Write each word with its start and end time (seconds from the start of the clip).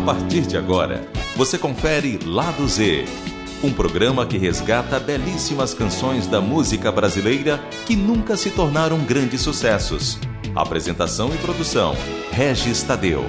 A 0.00 0.02
partir 0.02 0.46
de 0.46 0.56
agora, 0.56 1.06
você 1.36 1.58
confere 1.58 2.18
Lado 2.24 2.66
Z, 2.66 3.04
um 3.62 3.70
programa 3.70 4.26
que 4.26 4.38
resgata 4.38 4.98
belíssimas 4.98 5.74
canções 5.74 6.26
da 6.26 6.40
música 6.40 6.90
brasileira 6.90 7.58
que 7.84 7.94
nunca 7.94 8.34
se 8.34 8.50
tornaram 8.50 9.04
grandes 9.04 9.42
sucessos. 9.42 10.18
Apresentação 10.56 11.28
e 11.34 11.36
produção: 11.36 11.94
Regis 12.32 12.82
Tadeu. 12.82 13.22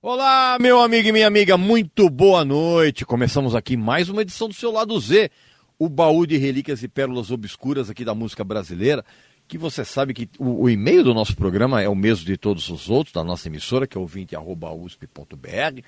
Olá, 0.00 0.56
meu 0.60 0.80
amigo 0.80 1.08
e 1.08 1.12
minha 1.12 1.26
amiga, 1.26 1.58
muito 1.58 2.08
boa 2.08 2.44
noite. 2.44 3.04
Começamos 3.04 3.56
aqui 3.56 3.76
mais 3.76 4.08
uma 4.08 4.22
edição 4.22 4.46
do 4.46 4.54
seu 4.54 4.70
Lado 4.70 4.98
Z, 5.00 5.28
o 5.76 5.88
baú 5.88 6.24
de 6.24 6.36
relíquias 6.36 6.84
e 6.84 6.88
pérolas 6.88 7.32
obscuras 7.32 7.90
aqui 7.90 8.04
da 8.04 8.14
música 8.14 8.44
brasileira 8.44 9.04
que 9.48 9.58
você 9.58 9.84
sabe 9.84 10.12
que 10.12 10.28
o, 10.38 10.64
o, 10.64 10.70
e-mail 10.70 11.04
do 11.04 11.14
nosso 11.14 11.36
programa 11.36 11.80
é 11.80 11.88
o 11.88 11.94
mesmo 11.94 12.24
de 12.24 12.36
todos 12.36 12.68
os 12.68 12.88
outros, 12.88 13.12
da 13.12 13.22
nossa 13.22 13.48
emissora, 13.48 13.86
que 13.86 13.96
é 13.96 14.00
ouvinte.usp.br. 14.00 15.82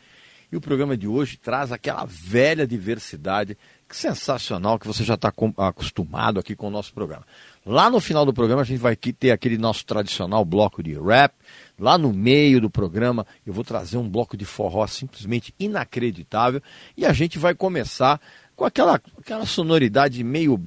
E 0.50 0.56
o 0.56 0.60
programa 0.62 0.96
de 0.96 1.06
hoje 1.06 1.36
traz 1.36 1.70
aquela 1.70 2.06
velha 2.06 2.66
diversidade 2.66 3.56
que 3.86 3.94
sensacional 3.94 4.78
que 4.78 4.86
você 4.86 5.04
já 5.04 5.14
está 5.14 5.32
acostumado 5.58 6.40
aqui 6.40 6.56
com 6.56 6.68
o 6.68 6.70
nosso 6.70 6.92
programa. 6.94 7.26
Lá 7.66 7.90
no 7.90 8.00
final 8.00 8.24
do 8.24 8.32
programa 8.32 8.62
a 8.62 8.64
gente 8.64 8.78
vai 8.78 8.96
ter 8.96 9.30
aquele 9.30 9.58
nosso 9.58 9.84
tradicional 9.84 10.44
bloco 10.46 10.82
de 10.82 10.94
rap. 10.98 11.34
Lá 11.78 11.98
no 11.98 12.14
meio 12.14 12.62
do 12.62 12.70
programa 12.70 13.27
eu 13.46 13.52
vou 13.52 13.62
trazer 13.62 13.98
um 13.98 14.08
bloco 14.08 14.38
de 14.38 14.46
forró 14.46 14.86
simplesmente 14.86 15.54
inacreditável. 15.58 16.62
E 16.96 17.04
a 17.04 17.12
gente 17.12 17.38
vai 17.38 17.54
começar 17.54 18.18
com 18.56 18.64
aquela, 18.64 19.00
aquela 19.18 19.44
sonoridade 19.44 20.24
meio 20.24 20.58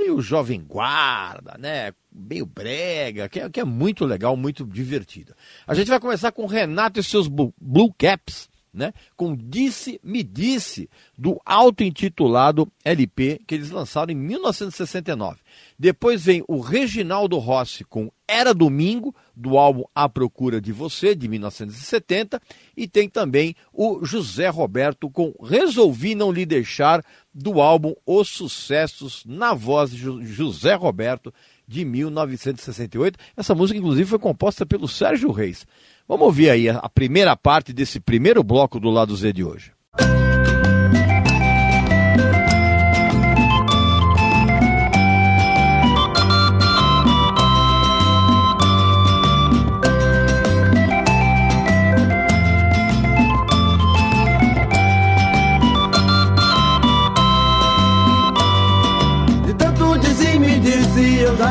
meio 0.00 0.20
jovem 0.20 0.64
guarda, 0.66 1.56
né? 1.58 1.92
Meio 2.10 2.46
brega, 2.46 3.28
que 3.28 3.40
é, 3.40 3.50
que 3.50 3.60
é 3.60 3.64
muito 3.64 4.04
legal, 4.04 4.36
muito 4.36 4.64
divertida. 4.64 5.36
A 5.66 5.74
gente 5.74 5.88
vai 5.88 6.00
começar 6.00 6.32
com 6.32 6.46
Renato 6.46 6.98
e 6.98 7.04
seus 7.04 7.28
Blue 7.28 7.94
Caps, 7.96 8.48
né? 8.72 8.92
Com 9.16 9.36
Disse 9.36 10.00
Me 10.02 10.22
Disse, 10.22 10.88
do 11.16 11.40
auto-intitulado 11.44 12.70
LP 12.84 13.40
que 13.46 13.54
eles 13.54 13.70
lançaram 13.70 14.12
em 14.12 14.16
1969. 14.16 15.38
Depois 15.80 16.26
vem 16.26 16.44
o 16.46 16.60
Reginaldo 16.60 17.38
Rossi 17.38 17.84
com 17.84 18.12
Era 18.28 18.52
Domingo, 18.52 19.14
do 19.34 19.56
álbum 19.56 19.84
A 19.94 20.10
Procura 20.10 20.60
de 20.60 20.72
Você, 20.72 21.14
de 21.14 21.26
1970. 21.26 22.38
E 22.76 22.86
tem 22.86 23.08
também 23.08 23.56
o 23.72 24.04
José 24.04 24.50
Roberto 24.50 25.08
com 25.08 25.32
Resolvi 25.42 26.14
Não 26.14 26.30
Lhe 26.30 26.44
Deixar, 26.44 27.02
do 27.32 27.62
álbum 27.62 27.94
Os 28.04 28.28
Sucessos, 28.28 29.24
na 29.24 29.54
voz 29.54 29.90
de 29.90 30.02
José 30.26 30.74
Roberto, 30.74 31.32
de 31.66 31.82
1968. 31.82 33.18
Essa 33.34 33.54
música, 33.54 33.78
inclusive, 33.78 34.10
foi 34.10 34.18
composta 34.18 34.66
pelo 34.66 34.86
Sérgio 34.86 35.30
Reis. 35.30 35.66
Vamos 36.06 36.26
ouvir 36.26 36.50
aí 36.50 36.68
a 36.68 36.90
primeira 36.90 37.34
parte 37.34 37.72
desse 37.72 37.98
primeiro 37.98 38.44
bloco 38.44 38.78
do 38.78 38.90
lado 38.90 39.16
Z 39.16 39.32
de 39.32 39.42
hoje. 39.42 39.72
De 39.98 40.29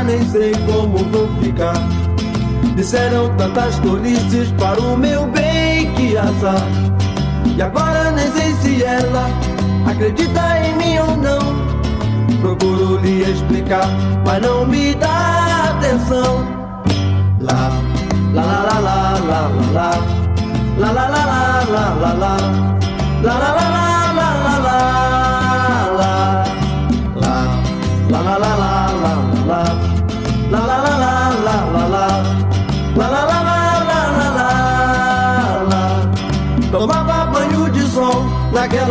nem 0.10 0.28
sei 0.28 0.52
como 0.66 0.98
vou 0.98 1.28
ficar. 1.40 1.76
Disseram 2.76 3.30
tantas 3.38 3.78
tolices 3.80 4.52
para 4.54 4.82
o 4.82 4.98
meu 4.98 5.28
bem 5.28 5.94
que 5.94 6.18
azar. 6.18 6.68
E 7.56 7.62
agora 7.62 8.12
nem 8.12 8.32
sei 8.32 8.54
se 8.56 8.84
ela 8.84 9.30
acredita 9.86 10.42
em 10.66 10.76
mim 10.78 10.98
ou 10.98 11.16
não. 11.18 11.40
Procuro 12.42 12.98
lhe 13.02 13.22
explicar, 13.22 13.88
mas 14.26 14.42
não 14.42 14.66
me 14.66 14.96
dá 14.96 15.76
atenção. 15.76 16.44
Lá, 17.42 17.72
lá, 18.34 18.44
lá, 18.44 18.80
lá, 18.80 19.20
lá, 19.28 19.52
lá, 19.74 19.92
lá, 20.80 20.92
lá, 20.92 21.08
lá, 21.08 21.26
lá, 21.26 21.64
lá, 21.70 21.94
lá, 22.02 22.14
lá, 22.14 22.38
lá, 27.70 28.10
lá, 28.10 28.38
lá, 28.38 28.74
lá, 29.02 29.16
lá. 29.46 29.79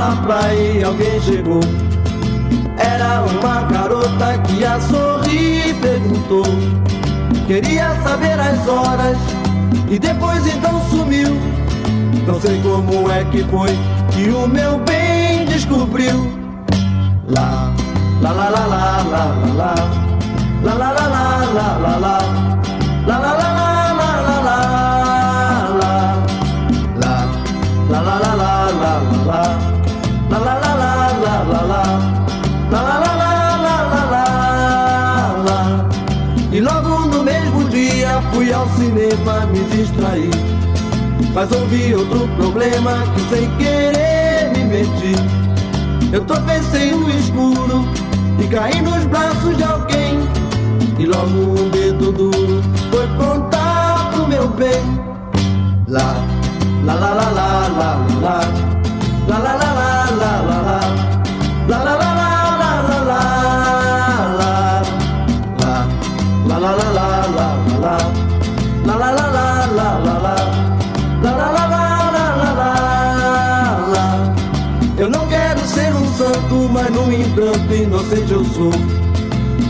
Naquela 0.08 0.16
praia 0.16 0.86
alguém 0.86 1.20
chegou. 1.20 1.60
Era 2.78 3.22
uma 3.22 3.62
garota 3.62 4.38
que 4.46 4.64
a 4.64 4.80
sorri 4.80 5.74
perguntou. 5.80 6.44
Queria 7.46 7.94
saber 8.02 8.38
as 8.38 8.66
horas 8.66 9.18
e 9.90 9.98
depois 9.98 10.46
então 10.46 10.80
sumiu. 10.88 11.36
Não 12.26 12.40
sei 12.40 12.60
como 12.60 13.10
é 13.10 13.24
que 13.24 13.42
foi 13.44 13.70
que 14.10 14.30
o 14.30 14.46
meu 14.46 14.78
bem 14.80 15.44
descobriu. 15.46 16.30
Lá, 17.28 17.72
lá, 18.22 18.32
lá, 18.32 18.48
lá, 18.48 18.66
lá, 18.66 19.04
lá, 19.04 19.74
lá, 20.62 20.74
lá, 20.74 20.90
lá, 20.90 21.08
lá, 21.08 21.38
lá, 21.54 21.78
lá, 21.78 22.18
lá, 23.06 23.18
lá, 23.18 23.44
lá, 27.88 28.68
lá, 28.72 29.24
lá. 29.26 29.67
E 36.58 36.60
logo 36.60 37.06
no 37.06 37.22
mesmo 37.22 37.68
dia 37.68 38.20
fui 38.32 38.52
ao 38.52 38.68
cinema 38.70 39.46
me 39.46 39.60
distrair. 39.76 40.30
Mas 41.32 41.52
ouvi 41.52 41.94
outro 41.94 42.26
problema 42.36 43.04
que 43.14 43.20
sem 43.32 43.48
querer 43.58 44.50
me 44.56 44.64
meti. 44.64 45.14
Eu 46.12 46.24
tropecei 46.24 46.90
no 46.90 47.08
escuro 47.10 47.84
e 48.42 48.48
caí 48.48 48.82
nos 48.82 49.04
braços 49.04 49.56
de 49.56 49.62
alguém. 49.62 50.18
E 50.98 51.06
logo 51.06 51.62
um 51.62 51.68
dedo 51.70 52.10
duro 52.10 52.60
foi 52.90 53.06
contar 53.16 53.37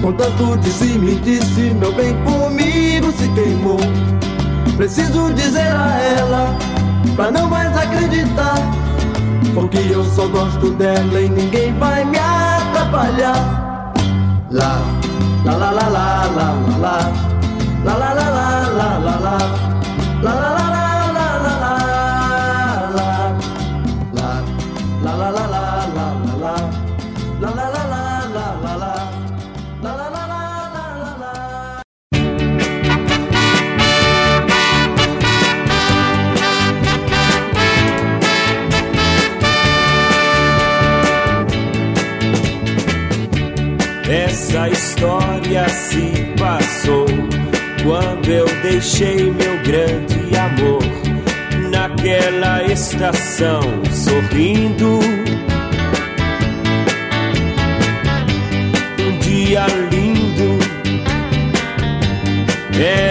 Com 0.09 0.15
tanto 0.15 0.57
disse 0.57 0.99
me 0.99 1.17
disse, 1.17 1.75
meu 1.75 1.93
bem 1.93 2.17
comigo 2.25 3.13
se 3.13 3.29
queimou. 3.35 3.77
Preciso 4.75 5.31
dizer 5.35 5.71
a 5.71 5.99
ela, 6.01 6.57
pra 7.15 7.31
não 7.31 7.47
mais 7.47 7.77
acreditar. 7.77 8.55
Porque 9.53 9.77
eu 9.77 10.03
só 10.03 10.27
gosto 10.29 10.71
dela 10.71 11.21
e 11.21 11.29
ninguém 11.29 11.75
vai 11.75 12.07
me 12.07 12.19
atrapalhar. 12.19 13.93
Lá, 14.51 14.81
lá, 15.45 15.57
lá, 15.57 15.71
lá, 15.73 15.89
lá, 15.89 16.25
lá, 16.25 16.55
lá, 16.79 17.05
lá, 17.85 17.99
lá, 17.99 18.15
lá, 18.15 18.29
lá, 18.31 18.69
lá, 18.71 18.99
lá, 18.99 19.13
lá, 19.13 19.39
lá, 20.23 20.33
lá, 20.33 20.71
lá. 20.71 20.78
Essa 20.78 20.78
história 44.99 45.69
se 45.69 46.13
passou 46.37 47.07
quando 47.85 48.29
eu 48.29 48.47
deixei 48.63 49.31
meu 49.31 49.57
grande 49.63 50.37
amor 50.37 50.83
naquela 51.71 52.65
estação 52.65 53.61
sorrindo. 53.93 54.99
Um 58.99 59.19
dia 59.21 59.67
lindo, 59.93 60.59
era 62.75 63.08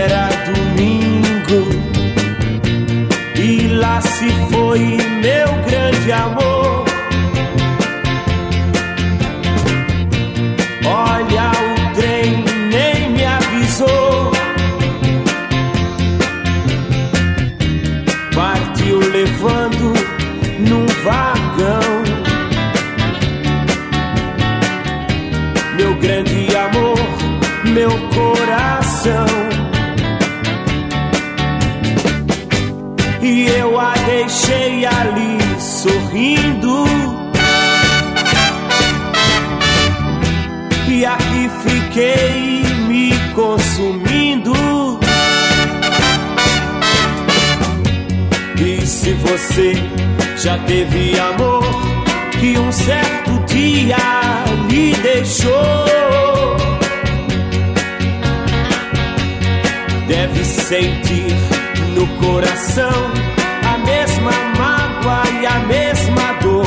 você 49.28 49.74
já 50.38 50.58
teve 50.60 51.20
amor 51.20 51.64
que 52.40 52.58
um 52.58 52.72
certo 52.72 53.44
dia 53.48 53.98
lhe 54.70 54.94
deixou, 54.94 55.86
deve 60.08 60.46
sentir 60.46 61.36
no 61.96 62.08
coração 62.20 63.12
a 63.66 63.78
mesma 63.80 64.32
mágoa 64.58 65.24
e 65.42 65.46
a 65.46 65.60
mesma 65.60 66.34
dor 66.42 66.66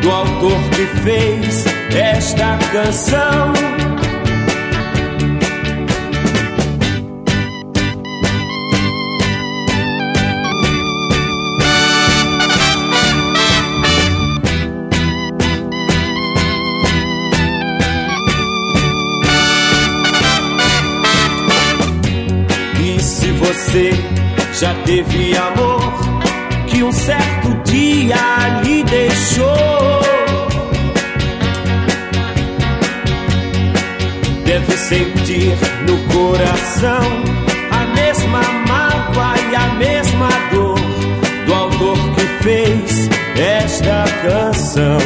do 0.00 0.10
autor 0.10 0.60
que 0.70 0.86
fez 1.02 1.64
esta 1.94 2.58
canção. 2.72 3.93
Você 23.54 23.90
já 24.52 24.74
teve 24.84 25.36
amor 25.36 25.92
que 26.66 26.82
um 26.82 26.90
certo 26.90 27.54
dia 27.64 28.16
lhe 28.64 28.82
deixou, 28.82 30.00
deve 34.44 34.76
sentir 34.76 35.56
no 35.86 35.96
coração 36.12 37.22
a 37.70 37.94
mesma 37.94 38.42
mágoa 38.66 39.34
e 39.50 39.54
a 39.54 39.74
mesma 39.74 40.28
dor 40.52 40.78
do 41.46 41.54
autor 41.54 41.96
que 42.16 42.42
fez 42.42 43.08
esta 43.36 44.04
canção. 44.22 44.98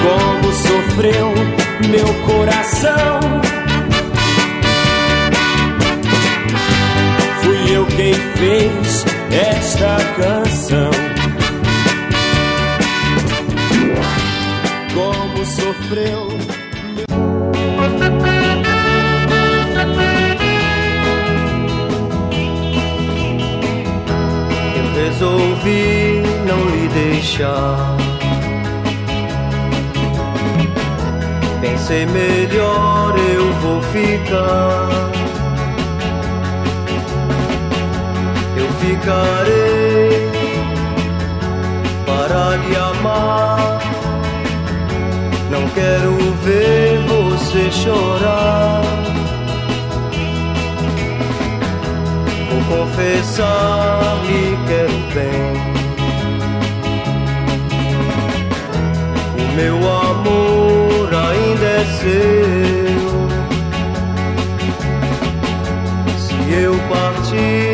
Como 0.00 0.52
sofreu 0.52 1.34
meu 1.90 2.14
coração. 2.24 3.63
Quem 7.96 8.12
fez 8.12 9.04
esta 9.30 9.96
canção. 10.16 10.90
Como 14.94 15.46
sofreu. 15.46 16.28
Eu 24.76 25.04
resolvi 25.04 26.22
não 26.46 26.68
lhe 26.70 26.88
deixar. 26.88 27.96
Pensei 31.60 32.06
melhor, 32.06 33.14
eu 33.18 33.52
vou 33.60 33.82
ficar. 33.82 35.23
Ficarei 38.80 40.30
para 42.06 42.56
lhe 42.56 42.76
amar. 42.76 43.80
Não 45.50 45.68
quero 45.68 46.12
ver 46.42 46.98
você 47.06 47.70
chorar. 47.70 48.82
Vou 52.50 52.78
confessar, 52.78 54.16
lhe 54.26 54.56
quero 54.68 54.98
bem. 55.14 55.74
O 59.38 59.56
meu 59.56 59.76
amor 59.76 61.08
ainda 61.14 61.66
é 61.66 61.84
seu. 62.00 63.14
Se 66.18 66.36
eu 66.52 66.74
partir, 66.88 67.73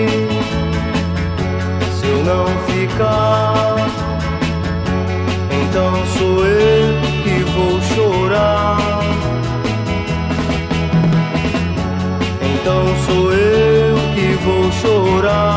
não 2.25 2.47
ficar, 2.67 3.77
então 5.63 6.07
sou 6.19 6.45
eu 6.45 7.01
que 7.23 7.43
vou 7.53 7.81
chorar. 7.83 8.79
Então 12.43 12.87
sou 13.07 13.33
eu 13.33 13.97
que 14.15 14.37
vou 14.45 14.73
chorar. 14.73 15.50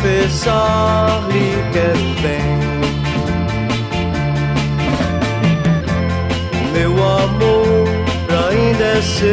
Confessar, 0.00 1.22
lhe 1.28 1.52
quero 1.72 2.08
bem. 2.22 2.60
Meu 6.72 6.92
amor 6.92 7.88
ainda 8.48 8.84
é 8.84 9.02
seu. 9.02 9.30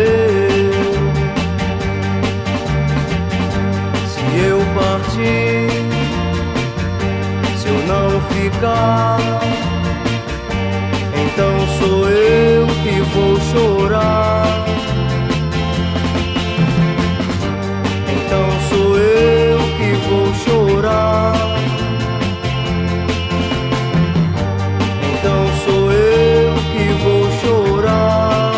Se 4.07 4.23
eu 4.45 4.59
partir, 4.75 5.69
se 7.57 7.67
eu 7.67 7.79
não 7.87 8.21
ficar, 8.31 9.19
então 11.15 11.67
sou 11.79 12.09
eu 12.09 12.67
que 12.83 13.01
vou 13.13 13.39
chorar. 13.39 14.36
Chorar. 20.87 21.33
Então 25.13 25.47
sou 25.65 25.91
eu 25.91 26.53
que 26.55 27.03
vou 27.03 27.31
chorar. 27.41 28.51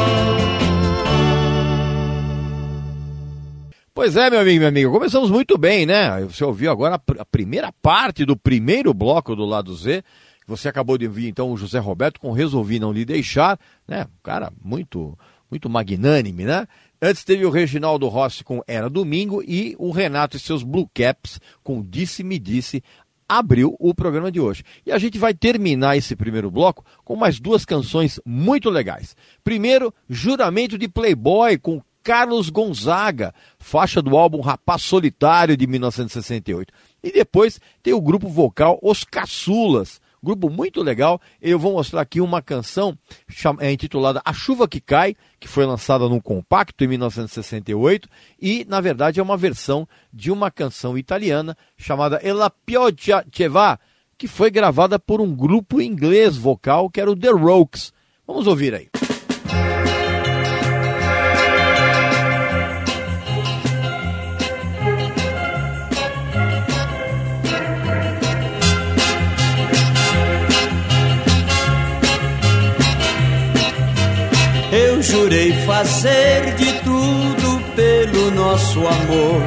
Pois 3.94 4.16
é, 4.16 4.30
meu 4.30 4.40
amigo 4.40 4.58
minha 4.60 4.70
amiga, 4.70 4.90
começamos 4.90 5.30
muito 5.32 5.58
bem, 5.58 5.86
né? 5.86 6.22
Você 6.22 6.44
ouviu 6.44 6.72
agora 6.72 6.96
a, 6.96 7.00
pr- 7.00 7.20
a 7.20 7.26
primeira 7.26 7.72
parte 7.82 8.24
do 8.26 8.38
primeiro 8.38 8.94
bloco 8.94 9.36
do 9.36 9.46
lado 9.46 9.76
Z. 9.76 10.04
Você 10.48 10.68
acabou 10.68 10.98
de 10.98 11.06
ouvir 11.06 11.28
então 11.28 11.52
o 11.52 11.58
José 11.58 11.78
Roberto 11.80 12.20
com 12.20 12.32
Resolvi 12.32 12.80
Não 12.80 12.92
Lhe 12.92 13.06
Deixar, 13.06 13.60
né? 13.88 14.08
Cara 14.24 14.52
muito, 14.64 15.18
muito 15.50 15.70
magnânime, 15.70 16.44
né? 16.44 16.66
Antes 17.02 17.24
teve 17.24 17.46
o 17.46 17.50
Reginaldo 17.50 18.10
Rossi 18.10 18.44
com 18.44 18.62
Era 18.68 18.90
Domingo 18.90 19.42
e 19.42 19.74
o 19.80 19.90
Renato 19.90 20.36
e 20.36 20.40
seus 20.40 20.64
Blue 20.64 20.90
Caps 20.94 21.40
com 21.64 21.82
Disse 21.82 22.26
Me 22.26 22.38
Disse 22.38 22.84
abriu 23.30 23.76
o 23.80 23.94
programa 23.94 24.32
de 24.32 24.40
hoje. 24.40 24.64
E 24.86 24.92
a 24.92 24.98
gente 24.98 25.18
vai 25.18 25.34
terminar 25.34 25.96
esse 25.96 26.16
primeiro 26.16 26.50
bloco 26.50 26.84
com 27.06 27.16
mais 27.16 27.40
duas 27.40 27.64
canções 27.64 28.20
muito 28.26 28.70
legais. 28.70 29.16
Primeiro, 29.44 29.94
Juramento 30.10 30.78
de 30.78 30.90
Playboy 30.90 31.58
com 31.60 31.82
Carlos 32.04 32.50
Gonzaga, 32.50 33.34
faixa 33.60 34.02
do 34.02 34.18
álbum 34.18 34.42
Rapaz 34.42 34.82
Solitário 34.82 35.56
de 35.56 35.68
1968. 35.68 36.74
E 37.04 37.12
depois 37.12 37.62
tem 37.84 37.94
o 37.94 38.02
grupo 38.02 38.28
vocal 38.28 38.80
Os 38.82 39.04
Caçulas, 39.04 40.02
grupo 40.22 40.50
muito 40.50 40.82
legal. 40.82 41.20
Eu 41.42 41.58
vou 41.58 41.74
mostrar 41.74 42.02
aqui 42.02 42.22
uma 42.22 42.42
canção 42.42 42.98
é, 43.60 43.72
intitulada 43.72 44.22
A 44.24 44.34
Chuva 44.34 44.68
que 44.68 44.80
Cai, 44.80 45.16
que 45.40 45.48
foi 45.48 45.66
lançada 45.66 46.08
num 46.08 46.20
compacto 46.20 46.84
em 46.84 46.88
1968 46.88 48.10
e, 48.42 48.66
na 48.68 48.82
verdade, 48.82 49.20
é 49.20 49.24
uma 49.24 49.38
versão 49.38 49.88
de 50.14 50.32
uma 50.32 50.52
canção 50.52 50.98
italiana 50.98 51.58
chamada 51.78 52.20
Ella 52.24 52.50
Pioggia 52.50 53.26
che 53.32 53.48
va, 53.48 53.80
que 54.18 54.28
foi 54.28 54.52
gravada 54.52 55.00
por 55.00 55.22
um 55.22 55.34
grupo 55.34 55.82
inglês 55.82 56.36
vocal 56.36 56.90
que 56.90 57.00
era 57.00 57.10
o 57.10 57.16
The 57.16 57.32
Rokes. 57.32 57.94
Vamos 58.28 58.48
ouvir 58.48 58.76
aí. 58.76 58.99
Eu 75.00 75.04
jurei 75.04 75.54
fazer 75.66 76.56
de 76.56 76.74
tudo 76.82 77.64
pelo 77.74 78.32
nosso 78.32 78.80
amor. 78.80 79.42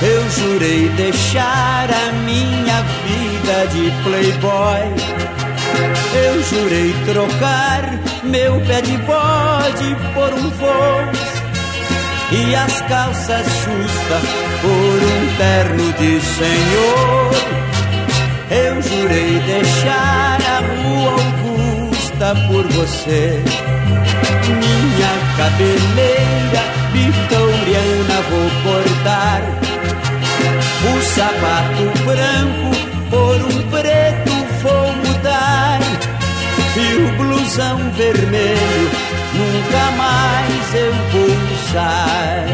Eu 0.00 0.30
jurei 0.30 0.88
deixar 0.96 1.86
a 1.90 2.12
minha 2.24 2.82
vida 3.04 3.66
de 3.74 3.92
playboy. 4.04 4.84
Eu 6.14 6.42
jurei 6.44 6.94
trocar 7.04 8.00
meu 8.22 8.58
pé 8.62 8.80
de 8.80 8.96
bode 8.96 9.96
por 10.14 10.32
um 10.32 10.48
Volks 10.48 11.20
e 12.32 12.54
as 12.54 12.80
calças 12.88 13.46
justas 13.46 14.22
por 14.62 14.98
um 15.12 15.36
terno 15.36 15.92
de 15.92 16.20
senhor. 16.22 17.32
Eu 18.50 18.80
jurei 18.80 19.40
deixar 19.40 20.38
a 20.40 20.60
rua 20.60 21.12
Augusta 21.12 22.34
por 22.48 22.66
você 22.68 23.65
minha 24.48 25.12
cabeleira 25.36 26.62
vitoriana 26.92 28.18
vou 28.30 28.48
cortar. 28.64 29.42
O 30.86 31.02
sapato 31.02 31.84
branco 32.04 32.70
por 33.10 33.36
um 33.36 33.70
preto 33.70 34.34
vou 34.62 34.86
mudar. 35.04 35.80
E 36.76 36.78
o 36.94 37.06
blusão 37.16 37.78
vermelho 37.92 38.90
nunca 39.34 39.84
mais 39.96 40.74
eu 40.74 40.92
vou 41.12 41.32
usar. 41.54 42.46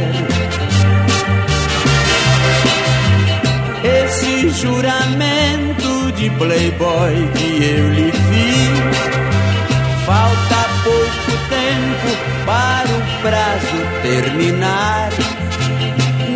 Esse 3.84 4.50
juramento 4.50 6.12
de 6.12 6.30
playboy 6.30 7.28
que 7.34 7.64
eu 7.64 7.84
lhe 7.94 8.12
fiz, 8.12 8.96
falta 10.06 10.41
para 12.44 12.88
o 12.88 13.22
prazo 13.22 13.80
terminar. 14.02 15.10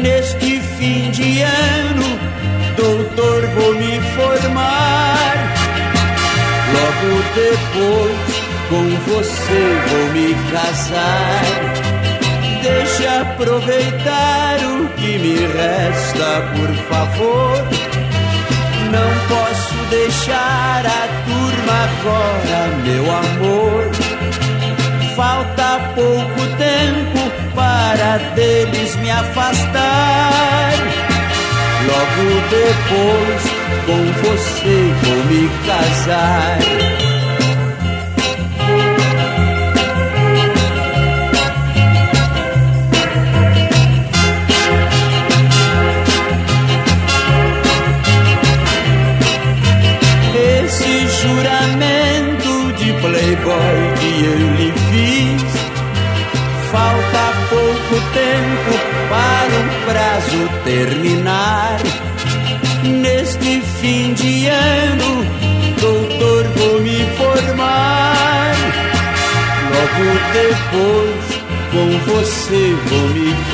Neste 0.03 0.61
fim 0.61 1.11
de 1.11 1.43
ano, 1.43 2.19
doutor, 2.77 3.47
vou 3.49 3.75
me 3.75 4.01
formar. 4.15 5.37
Logo 6.73 7.23
depois, 7.35 8.47
com 8.69 8.85
você 9.11 9.63
vou 9.89 10.13
me 10.13 10.35
casar. 10.53 11.87
Deixe 12.63 13.07
aproveitar 13.07 14.57
o 14.65 14.89
que 14.95 15.19
me 15.19 15.37
resta, 15.47 16.43
por 16.55 16.75
favor. 16.89 17.57
Não 18.91 19.11
posso 19.29 19.75
deixar 19.91 20.83
a 20.85 21.09
turma 21.27 21.77
agora, 21.85 22.77
meu 22.85 23.05
amor. 23.05 24.06
Falta 25.17 25.81
pouco 25.95 26.57
tempo 26.59 27.55
para 27.55 28.19
deles 28.35 28.95
me 28.97 29.11
afastar. 29.11 30.73
Logo 31.87 32.27
depois, 32.51 33.43
com 33.87 34.03
você 34.21 34.77
vou 35.03 35.25
me 35.25 35.49
casar. 35.67 37.06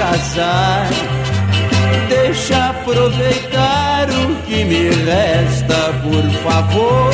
Casar. 0.02 0.88
Deixa 2.08 2.70
aproveitar 2.70 4.08
o 4.10 4.34
que 4.46 4.64
me 4.64 4.88
resta, 4.90 5.80
por 6.02 6.24
favor. 6.42 7.12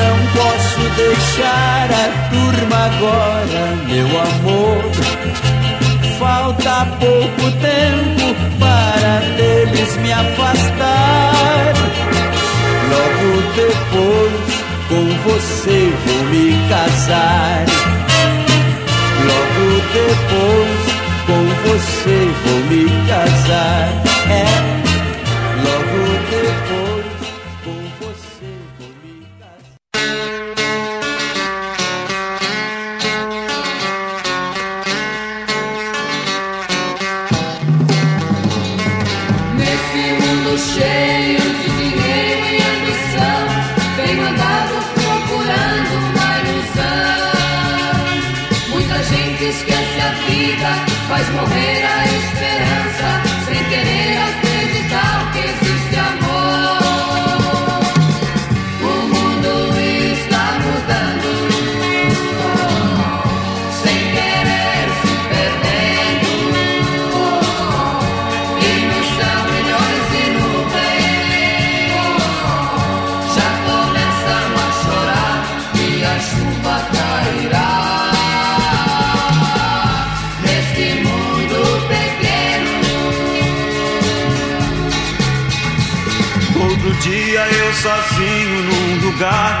Não 0.00 0.16
posso 0.34 0.80
deixar 0.96 1.88
a 1.92 2.06
turma 2.30 2.78
agora, 2.90 3.62
meu 3.86 4.08
amor. 4.30 4.82
Falta 6.18 6.86
pouco 6.98 7.44
tempo 7.60 8.26
para 8.58 9.20
deles 9.36 9.96
me 9.98 10.12
afastar. 10.12 11.72
Logo 12.90 13.30
depois, 13.54 14.46
com 14.88 15.04
você 15.30 15.92
vou 16.04 16.22
me 16.30 16.68
casar. 16.68 17.64
Logo 19.28 19.66
depois, 19.92 20.83
com 21.34 21.68
você 21.68 22.32
vou 22.44 22.60
me 22.70 22.84
casar. 23.08 23.88
É, 24.30 24.83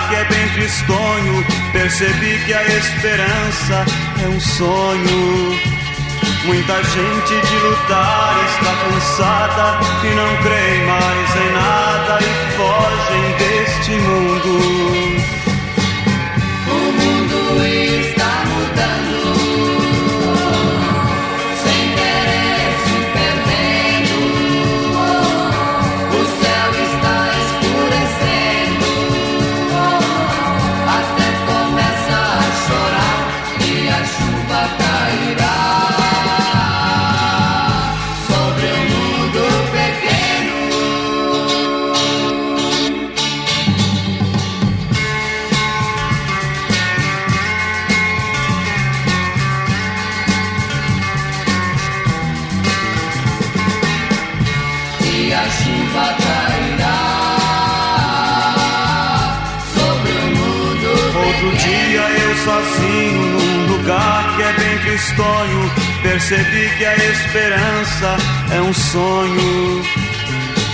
que 0.08 0.14
é 0.14 0.24
bem 0.24 0.48
tristonho 0.50 1.44
Percebi 1.74 2.38
que 2.46 2.54
a 2.54 2.62
esperança 2.62 3.84
é 4.22 4.28
um 4.28 4.40
sonho. 4.40 5.58
Muita 6.44 6.82
gente 6.84 7.46
de 7.46 7.56
lutar 7.58 8.44
está 8.46 8.72
cansada 8.76 9.80
e 10.04 10.14
não 10.14 10.36
crê 10.42 10.84
mais 10.86 11.36
em 11.36 11.52
nada 11.52 12.18
e 12.22 12.32
fogem 12.56 13.24
deste 13.38 13.90
mundo. 13.90 14.52
O 16.68 16.78
mundo 16.92 17.66
está 17.66 18.32
mudando 18.46 19.13
Percebi 66.02 66.70
que 66.78 66.84
a 66.84 66.94
esperança 66.94 68.16
é 68.52 68.60
um 68.60 68.72
sonho. 68.72 69.82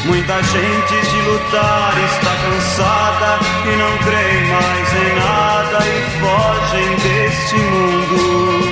Muita 0.04 0.42
gente 0.42 1.10
de 1.10 1.20
lutar 1.22 1.94
está 2.04 2.34
cansada 2.36 3.38
E 3.64 3.76
não 3.76 3.98
crê 3.98 4.40
mais 4.50 4.92
em 4.94 5.14
nada 5.14 5.78
e 5.86 6.00
fogem 6.20 6.96
deste 6.96 7.56
mundo 7.56 8.69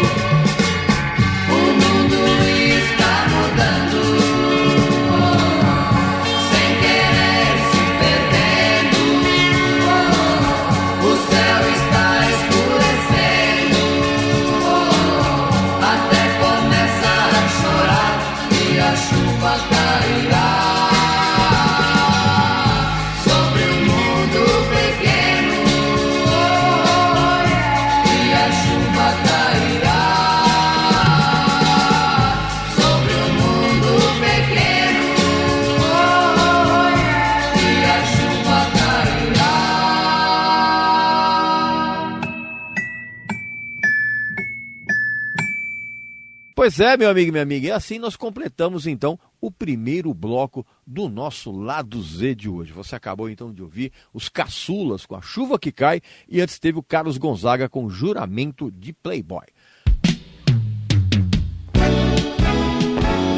Pois 46.69 46.81
é, 46.81 46.99
meu 46.99 47.09
amigo 47.09 47.31
e 47.31 47.33
minha 47.33 47.43
amiga, 47.43 47.69
e 47.69 47.71
assim 47.71 47.99
nós 47.99 48.15
completamos 48.15 48.87
então 48.87 49.19
o 49.41 49.51
primeiro 49.51 50.13
bloco 50.13 50.67
do 50.87 51.09
nosso 51.09 51.51
Lado 51.51 52.03
Z 52.03 52.35
de 52.35 52.47
hoje. 52.47 52.73
Você 52.73 52.95
acabou 52.95 53.31
então 53.31 53.51
de 53.55 53.63
ouvir 53.63 53.91
os 54.13 54.29
Caçulas 54.29 55.07
com 55.07 55.17
a 55.17 55.23
chuva 55.23 55.59
que 55.59 55.73
cai 55.73 56.03
e 56.29 56.43
antes 56.43 56.59
teve 56.59 56.79
o 56.79 56.83
Carlos 56.83 57.17
Gonzaga 57.17 57.71
com 57.71 57.89
Juramento 57.89 58.71
de 58.71 58.93
Playboy. 58.93 59.47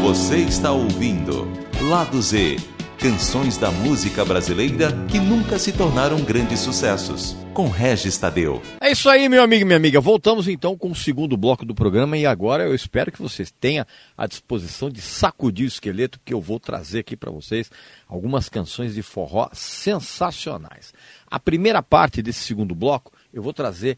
Você 0.03 0.39
está 0.39 0.73
ouvindo 0.73 1.47
Lado 1.89 2.21
Z, 2.21 2.57
canções 3.01 3.57
da 3.57 3.71
música 3.71 4.23
brasileira 4.27 4.93
que 5.11 5.19
nunca 5.19 5.59
se 5.59 5.73
tornaram 5.73 6.23
grandes 6.23 6.61
sucessos, 6.61 7.35
com 7.55 7.67
Regis 7.67 8.19
Tadeu. 8.19 8.61
É 8.79 8.93
isso 8.93 9.09
aí, 9.09 9.27
meu 9.27 9.43
amigo 9.43 9.63
e 9.63 9.65
minha 9.65 9.79
amiga. 9.79 9.99
Voltamos 10.03 10.47
então 10.47 10.77
com 10.77 10.91
o 10.91 10.95
segundo 10.95 11.35
bloco 11.35 11.65
do 11.65 11.75
programa 11.75 12.19
e 12.19 12.27
agora 12.27 12.65
eu 12.65 12.75
espero 12.75 13.11
que 13.11 13.23
vocês 13.23 13.51
tenham 13.51 13.87
a 14.19 14.27
disposição 14.27 14.91
de 14.91 15.01
sacudir 15.01 15.65
o 15.65 15.69
esqueleto 15.69 16.21
que 16.23 16.35
eu 16.35 16.43
vou 16.43 16.61
trazer 16.61 16.99
aqui 16.99 17.17
para 17.17 17.31
vocês 17.31 17.71
algumas 18.07 18.51
canções 18.51 18.95
de 18.95 19.01
forró 19.01 19.49
sensacionais. 19.55 20.93
A 21.27 21.41
primeira 21.41 21.83
parte 21.83 22.21
desse 22.21 22.41
segundo 22.41 22.75
bloco 22.75 23.13
eu 23.33 23.43
vou 23.43 23.55
trazer 23.55 23.97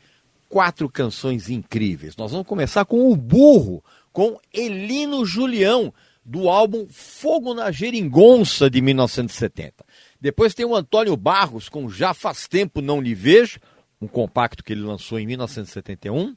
quatro 0.49 0.89
canções 0.89 1.51
incríveis. 1.51 2.17
Nós 2.17 2.31
vamos 2.31 2.47
começar 2.47 2.85
com 2.85 3.11
o 3.11 3.17
Burro, 3.17 3.83
com 4.13 4.39
Elino 4.55 5.27
Julião, 5.27 5.93
do 6.25 6.49
álbum 6.49 6.87
Fogo 6.89 7.55
na 7.55 7.71
Geringonça 7.71 8.71
de 8.71 8.81
1970. 8.81 9.85
Depois 10.21 10.55
tem 10.55 10.65
o 10.65 10.75
Antônio 10.75 11.17
Barros 11.17 11.69
com 11.69 11.89
Já 11.89 12.15
Faz 12.15 12.47
Tempo 12.47 12.81
Não 12.81 13.01
Lhe 13.01 13.15
Vejo, 13.15 13.59
um 14.01 14.07
compacto 14.07 14.63
que 14.63 14.73
ele 14.73 14.83
lançou 14.83 15.19
em 15.19 15.27
1971. 15.27 16.37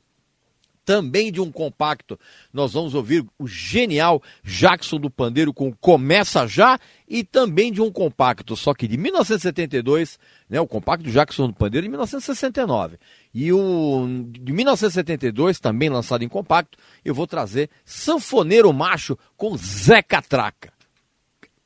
Também 0.86 1.32
de 1.32 1.42
um 1.42 1.52
compacto, 1.52 2.18
nós 2.54 2.74
vamos 2.74 2.94
ouvir 2.94 3.26
o 3.40 3.48
genial 3.48 4.22
Jackson 4.44 5.00
do 5.00 5.10
Pandeiro 5.10 5.52
com 5.52 5.74
Começa 5.74 6.48
Já, 6.48 6.80
e 7.08 7.24
também 7.24 7.72
de 7.72 7.82
um 7.82 7.92
compacto, 7.92 8.56
só 8.56 8.74
que 8.74 8.88
de 8.88 8.98
1972, 8.98 10.20
né, 10.50 10.62
o 10.62 10.68
compacto 10.68 11.04
do 11.04 11.12
Jackson 11.12 11.48
do 11.48 11.54
Pandeiro 11.54 11.86
de 11.86 11.90
1969. 11.90 12.98
E 13.34 13.52
o 13.52 14.08
de 14.30 14.54
1972, 14.54 15.60
também 15.60 15.90
lançado 15.90 16.24
em 16.24 16.30
compacto, 16.30 16.78
eu 17.04 17.14
vou 17.14 17.28
trazer 17.28 17.70
Sanfoneiro 17.84 18.72
Macho 18.72 19.18
com 19.36 19.58
Zé 19.58 20.02
Catraca. 20.02 20.72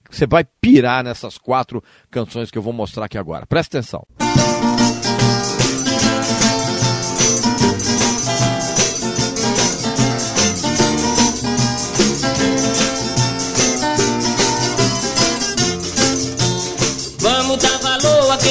Você 0.10 0.26
vai 0.26 0.44
pirar 0.60 1.04
nessas 1.04 1.38
quatro 1.38 1.84
canções 2.10 2.50
que 2.50 2.58
eu 2.58 2.62
vou 2.62 2.74
mostrar 2.74 3.06
aqui 3.06 3.18
agora. 3.18 3.46
Presta 3.46 3.78
atenção. 3.78 4.06
Vamos 4.18 4.39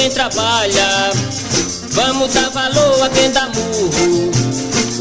quem 0.09 0.15
trabalha, 0.15 1.11
vamos 1.91 2.33
dar 2.33 2.49
valor 2.49 3.03
a 3.03 3.09
quem 3.09 3.31
dá 3.31 3.47
murro. 3.47 4.31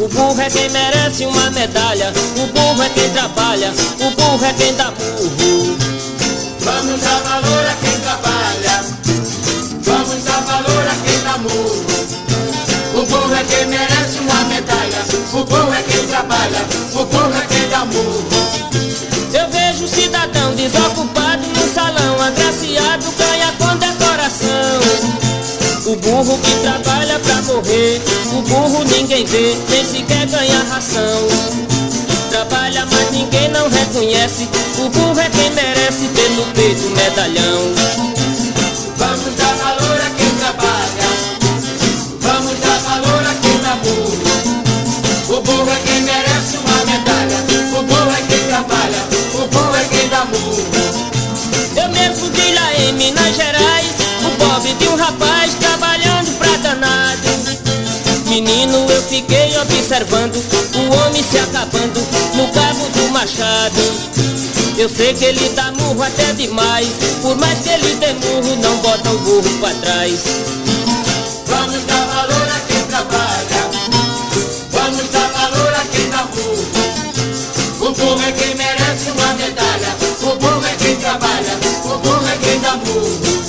O 0.00 0.08
burro 0.08 0.40
é 0.40 0.50
quem 0.50 0.68
merece 0.70 1.24
uma 1.24 1.50
medalha, 1.50 2.12
o 2.36 2.46
burro 2.48 2.82
é 2.82 2.88
quem 2.90 3.08
trabalha, 3.10 3.72
o 4.00 4.10
burro 4.10 4.44
é 4.44 4.52
quem 4.52 4.74
dá 4.76 4.90
murro. 4.90 5.78
Vamos 6.60 7.00
dar 7.00 7.20
valor 7.22 7.66
a 7.66 7.74
quem 7.76 8.00
trabalha, 8.00 8.84
vamos 9.82 10.24
dar 10.24 10.40
valor 10.42 10.86
a 10.86 10.94
quem 11.06 11.20
dá 11.22 11.38
murro. 11.38 11.86
O 12.94 13.06
burro 13.06 13.34
é 13.34 13.44
quem 13.44 13.66
merece 13.66 14.18
uma 14.18 14.44
medalha, 14.44 15.04
o 15.32 15.44
burro 15.44 15.72
é 15.72 15.82
quem 15.82 16.06
trabalha, 16.06 16.66
o 16.92 17.04
burro 17.06 17.34
é 17.34 17.46
quem 17.46 17.68
dá 17.70 17.84
murro. 17.86 18.28
Eu 19.32 19.48
vejo 19.50 19.88
cidadão 19.88 20.54
desocupado 20.54 21.17
ração. 30.78 31.26
Trabalha, 32.30 32.86
mas 32.86 33.10
ninguém 33.10 33.48
não 33.48 33.68
reconhece, 33.68 34.48
o 34.78 34.88
burro 34.88 35.18
é 35.18 35.28
quem 35.28 35.50
merece 35.50 36.04
no 36.36 36.44
peito 36.54 36.88
medalhão. 36.90 37.74
Vamos 38.96 39.34
dar 39.34 39.54
valor 39.56 40.00
a 40.00 40.10
quem 40.10 40.30
trabalha, 40.38 41.08
vamos 42.20 42.60
dar 42.60 42.78
valor 42.78 43.22
a 43.26 43.34
quem 43.42 43.58
dá 43.58 43.74
murro. 43.82 45.36
O 45.36 45.40
burro 45.40 45.68
é 45.68 45.80
quem 45.84 46.00
merece 46.02 46.56
uma 46.58 46.84
medalha, 46.84 47.38
o 47.76 47.82
burro 47.82 48.12
é 48.16 48.22
quem 48.28 48.46
trabalha, 48.46 49.02
o 49.34 49.48
burro 49.48 49.76
é 49.76 49.84
quem 49.84 50.08
dá 50.08 50.24
murro. 50.26 50.64
Eu 51.74 51.88
mesmo 51.88 52.30
vi 52.30 52.52
lá 52.54 52.74
em 52.74 52.92
Minas 52.94 53.36
Gerais 53.36 53.86
O 54.26 54.30
pobre 54.36 54.72
de 54.74 54.88
um 54.88 54.96
rapaz 54.96 55.54
trabalhando 55.54 56.36
pra 56.38 56.56
danado 56.56 57.28
Menino, 58.28 58.90
eu 58.90 59.02
fiquei 59.04 59.56
observando 59.58 60.47
acabando 61.58 62.00
no 62.34 62.46
cabo 62.52 62.88
do 62.90 63.10
machado 63.10 63.80
Eu 64.78 64.88
sei 64.88 65.12
que 65.14 65.24
ele 65.24 65.48
dá 65.50 65.72
murro 65.72 66.02
até 66.02 66.32
demais 66.34 66.88
Por 67.20 67.36
mais 67.36 67.58
que 67.60 67.70
ele 67.70 67.94
dê 67.96 68.12
murro, 68.14 68.56
não 68.62 68.76
bota 68.78 69.10
o 69.10 69.18
burro 69.18 69.58
pra 69.58 69.74
trás 69.74 70.20
Vamos 71.46 71.82
dar 71.84 72.06
valor 72.06 72.48
a 72.48 72.60
quem 72.60 72.82
trabalha, 72.84 73.70
vamos 74.70 75.08
dar 75.10 75.28
valor 75.32 75.74
a 75.74 75.84
quem 75.86 76.10
dá 76.10 76.24
murro. 76.24 76.68
O 77.80 77.92
burro 77.94 78.22
é 78.22 78.32
quem 78.32 78.54
merece 78.54 79.10
uma 79.10 79.34
medalha, 79.34 79.96
o 80.22 80.36
burro 80.36 80.64
é 80.64 80.76
quem 80.76 80.96
trabalha, 80.96 81.58
o 81.84 81.98
burro 81.98 82.28
é 82.28 82.36
quem 82.36 82.60
dá 82.60 82.76
murro. 82.76 83.48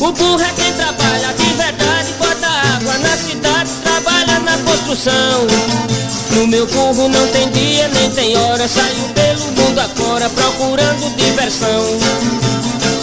O 0.00 0.12
burro 0.12 0.42
é 0.42 0.52
quem 0.56 0.72
trabalha 0.72 1.34
de 1.34 1.52
verdade, 1.52 2.12
bota 2.18 2.46
água 2.46 2.98
na 2.98 3.16
cidade, 3.16 3.70
trabalha 3.84 4.40
na 4.40 4.58
construção. 4.58 5.99
No 6.34 6.46
meu 6.46 6.66
burro 6.66 7.08
não 7.08 7.26
tem 7.28 7.50
dia 7.50 7.88
nem 7.88 8.10
tem 8.10 8.36
hora, 8.36 8.66
saio 8.68 9.08
pelo 9.14 9.46
mundo 9.52 9.78
afora 9.78 10.28
procurando 10.30 11.16
diversão. 11.16 11.84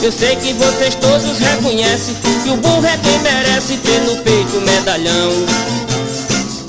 Eu 0.02 0.12
sei 0.12 0.36
que 0.38 0.54
vocês 0.54 0.96
todos 0.96 1.38
reconhecem 1.38 2.16
que 2.44 2.50
o 2.50 2.58
burro 2.58 2.86
é 2.86 2.98
quem 2.98 3.20
merece 3.20 3.78
ter 3.78 4.00
no 4.02 4.16
peito 4.18 4.62
medalhão. 4.62 5.32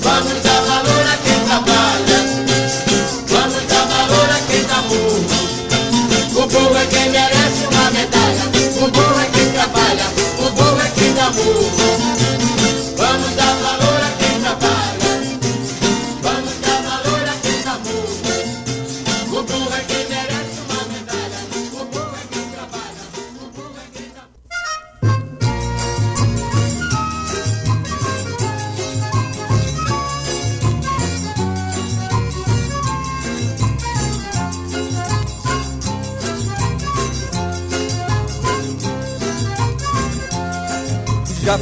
Vamos 0.01 0.41
dar 0.43 0.61
valor 0.61 1.05
a 1.07 1.17
quem 1.17 1.39
trabalha, 1.45 2.19
vamos 3.27 3.63
dar 3.67 3.85
valor 3.85 4.29
a 4.29 4.39
quem 4.51 4.63
dá 4.65 4.81
murro. 4.81 5.25
O 6.35 6.47
burro 6.47 6.77
é 6.77 6.85
quem 6.87 7.09
merece 7.09 7.65
uma 7.71 7.91
medalha, 7.91 8.43
o 8.81 8.91
burro 8.91 9.19
é 9.19 9.25
quem 9.25 9.51
trabalha, 9.51 10.05
o 10.39 10.49
burro 10.51 10.81
é 10.81 10.91
quem 10.99 11.13
dá 11.13 11.29
murro. 11.31 11.78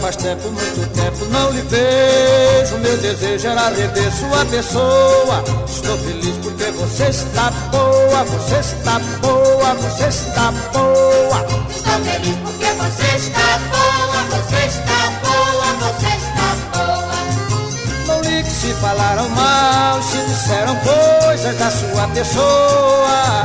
Faz 0.07 0.15
tempo, 0.15 0.49
muito 0.49 0.89
tempo 0.93 1.25
não 1.25 1.51
lhe 1.51 1.61
vejo. 1.63 2.77
Meu 2.77 2.97
desejo 2.97 3.47
era 3.47 3.69
rever 3.69 4.11
sua 4.13 4.45
pessoa. 4.45 5.43
Estou 5.67 5.97
feliz 5.97 6.35
porque 6.41 6.71
você 6.71 7.07
está 7.09 7.51
boa, 7.71 8.23
você 8.23 8.55
está 8.59 8.99
boa, 9.21 9.73
você 9.73 10.07
está 10.07 10.53
boa. 10.71 11.45
Estou 11.69 11.99
feliz 12.05 12.37
porque 12.37 12.65
você 12.65 13.17
está 13.17 13.59
boa, 13.69 14.23
você 14.31 14.65
está 14.67 15.11
boa, 15.25 15.91
você 15.91 16.07
está 16.15 16.55
boa. 16.71 18.07
Não 18.07 18.21
ligue 18.21 18.49
se 18.49 18.73
falaram 18.75 19.27
mal, 19.29 20.01
se 20.03 20.17
disseram 20.19 20.77
coisas 20.77 21.57
da 21.57 21.69
sua 21.69 22.07
pessoa. 22.13 23.43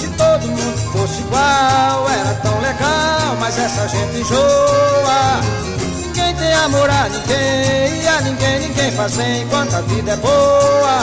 Se 0.00 0.08
todo 0.16 0.48
mundo 0.48 0.78
fosse 0.92 1.20
igual, 1.20 2.08
era 2.08 2.34
tão 2.42 2.58
legal, 2.62 3.36
mas 3.38 3.58
essa 3.58 3.86
gente 3.88 4.20
enjoa. 4.20 5.77
Tem 6.38 6.52
amor 6.54 6.88
a 6.88 7.08
ninguém, 7.08 8.02
e 8.02 8.08
a 8.08 8.20
ninguém 8.20 8.60
ninguém 8.60 8.92
faz 8.92 9.16
bem 9.16 9.42
enquanto 9.42 9.74
a 9.74 9.80
vida 9.82 10.12
é 10.12 10.16
boa. 10.16 10.98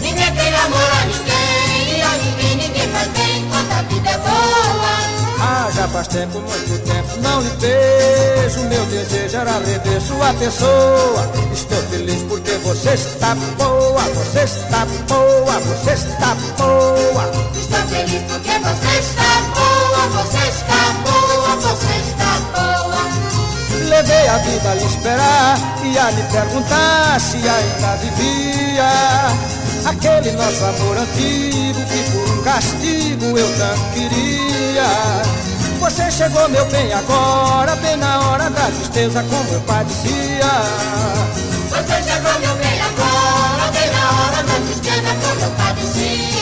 Ninguém 0.00 0.34
tem 0.34 0.54
amor 0.54 0.90
a 0.92 1.04
ninguém, 1.06 1.98
e 1.98 2.02
a 2.02 2.10
ninguém 2.18 2.56
ninguém 2.56 2.88
faz 2.92 3.08
bem 3.08 3.40
enquanto 3.40 3.72
a 3.72 3.82
vida 3.82 4.10
é 4.10 4.18
boa. 4.18 5.16
Ah, 5.40 5.70
já 5.74 5.88
faz 5.88 6.08
tempo, 6.08 6.38
muito 6.40 6.78
tempo 6.84 7.20
não 7.22 7.40
lhe 7.40 7.50
vejo. 7.58 8.60
Meu 8.68 8.86
desejo 8.86 9.36
era 9.36 9.58
rever 9.58 10.00
sua 10.00 10.32
pessoa. 10.34 11.30
Estou 11.52 11.82
feliz 11.90 12.22
porque 12.22 12.52
você 12.52 12.94
está 12.94 13.34
boa, 13.58 14.02
você 14.02 14.44
está 14.44 14.86
boa, 15.08 15.60
você 15.60 15.92
está 15.92 16.36
boa. 16.56 17.30
Estou 17.54 17.86
feliz 17.88 18.22
porque 18.30 18.58
você 18.58 18.98
está 19.00 19.40
boa, 19.54 20.22
você 20.22 20.48
está 20.48 20.92
boa, 21.04 21.56
você 21.56 22.10
está 22.10 22.40
boa. 22.54 22.75
Levei 23.86 24.28
a 24.28 24.38
vida 24.38 24.70
a 24.70 24.74
lhe 24.74 24.84
esperar 24.84 25.56
e 25.84 25.96
a 25.96 26.10
lhe 26.10 26.22
perguntar 26.24 27.20
se 27.20 27.36
ainda 27.36 27.96
vivia. 27.96 28.88
Aquele 29.88 30.32
nosso 30.32 30.64
amor 30.64 30.98
antigo 30.98 31.80
que 31.86 32.10
por 32.10 32.28
um 32.28 32.42
castigo 32.42 33.38
eu 33.38 33.58
tanto 33.58 33.92
queria. 33.94 34.86
Você 35.78 36.10
chegou, 36.10 36.48
meu 36.48 36.66
bem, 36.66 36.92
agora, 36.92 37.76
bem 37.76 37.96
na 37.96 38.18
hora 38.28 38.50
da 38.50 38.66
tristeza, 38.66 39.22
como 39.22 39.50
eu 39.52 39.60
padecia. 39.60 40.50
Você 41.70 42.02
chegou 42.02 42.40
meu 42.40 42.56
bem 42.56 42.80
agora, 42.80 43.70
bem 43.70 43.90
na 43.92 44.10
hora 44.10 44.42
da 44.42 44.54
tristeza 44.66 45.14
como 45.22 45.40
eu 45.44 45.50
padecia. 45.50 46.35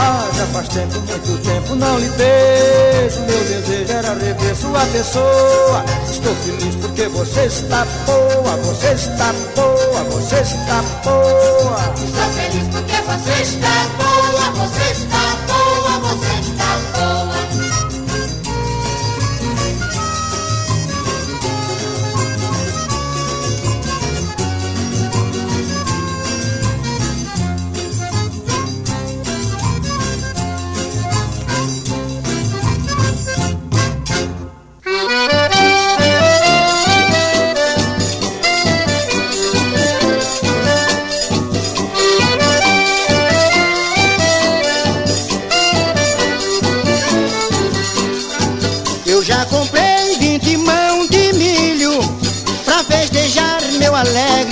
Ah, 0.00 0.30
já 0.32 0.46
faz 0.46 0.68
tempo, 0.68 1.00
muito 1.00 1.42
tempo 1.42 1.74
não 1.74 1.98
lhe 1.98 2.08
vejo. 2.10 3.20
Meu 3.20 3.44
desejo 3.44 3.92
era 3.92 4.14
rever 4.14 4.54
sua 4.54 4.86
pessoa. 4.86 5.84
Estou 6.08 6.34
feliz 6.36 6.74
porque 6.76 7.08
você 7.08 7.46
está 7.46 7.84
boa, 8.06 8.56
você 8.58 8.92
está 8.92 9.32
boa, 9.56 10.04
você 10.04 10.36
está 10.36 10.82
boa. 11.02 11.94
Estou 11.96 12.32
feliz 12.32 12.68
porque 12.68 13.02
você 13.02 13.42
está 13.42 13.88
boa, 13.98 14.66
você 14.66 14.92
está 14.92 15.36
boa, 15.48 15.98
você 16.00 16.40
está 16.40 16.64
boa. 16.64 16.67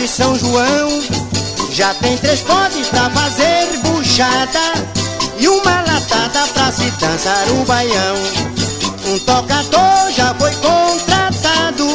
Alegre 0.07 0.09
São 0.09 0.39
João. 0.39 1.03
Já 1.71 1.93
tem 1.95 2.17
três 2.19 2.41
potes 2.41 2.89
pra 2.89 3.11
fazer 3.11 3.79
buchada 3.83 4.73
E 5.39 5.49
uma 5.49 5.83
latada 5.83 6.47
pra 6.55 6.73
se 6.73 6.91
dançar 6.93 7.49
o 7.51 7.65
baião. 7.65 8.17
Um 9.07 9.19
tocador 9.21 10.11
já 10.17 10.35
foi 10.35 10.53
contratado 10.55 11.87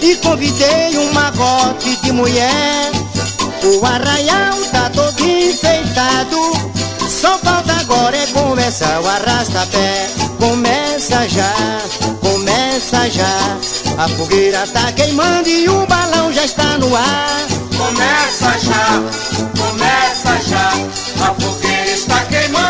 E 0.00 0.16
convidei 0.16 0.96
um 0.98 1.12
magote 1.12 1.96
de 2.02 2.12
mulher. 2.12 2.90
O 3.62 3.84
arraial 3.84 4.58
tá 4.72 4.90
todo 4.90 5.20
enfeitado 5.20 6.70
só 7.20 7.36
falta 7.38 7.72
agora 7.72 8.16
é 8.16 8.26
começar 8.28 9.00
o 9.00 9.06
arrasta-pé 9.06 10.08
Começa 10.38 11.28
já, 11.28 11.52
começa 12.22 13.10
já 13.10 13.79
A 13.98 14.08
fogueira 14.08 14.66
tá 14.68 14.92
queimando 14.92 15.48
e 15.48 15.68
o 15.68 15.86
balão 15.86 16.32
já 16.32 16.44
está 16.44 16.78
no 16.78 16.94
ar 16.96 17.46
Começa 17.76 18.58
já, 18.58 19.02
começa 19.58 20.40
já. 20.48 21.26
A 21.26 21.34
fogueira 21.34 21.90
está 21.90 22.24
queimando 22.26 22.69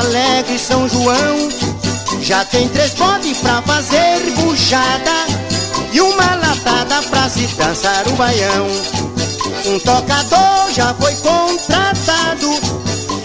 alegre 0.00 0.58
São 0.58 0.88
João. 0.88 1.48
Já 2.20 2.44
tem 2.44 2.68
três 2.68 2.92
potes 2.92 3.38
pra 3.38 3.62
fazer 3.62 4.18
buchada 4.36 5.26
E 5.92 6.00
uma 6.00 6.34
latada 6.36 7.02
pra 7.08 7.28
se 7.28 7.46
dançar 7.46 8.06
o 8.08 8.12
baião. 8.12 8.66
Um 9.66 9.78
tocador 9.80 10.72
já 10.72 10.94
foi 10.94 11.14
contratado 11.16 12.50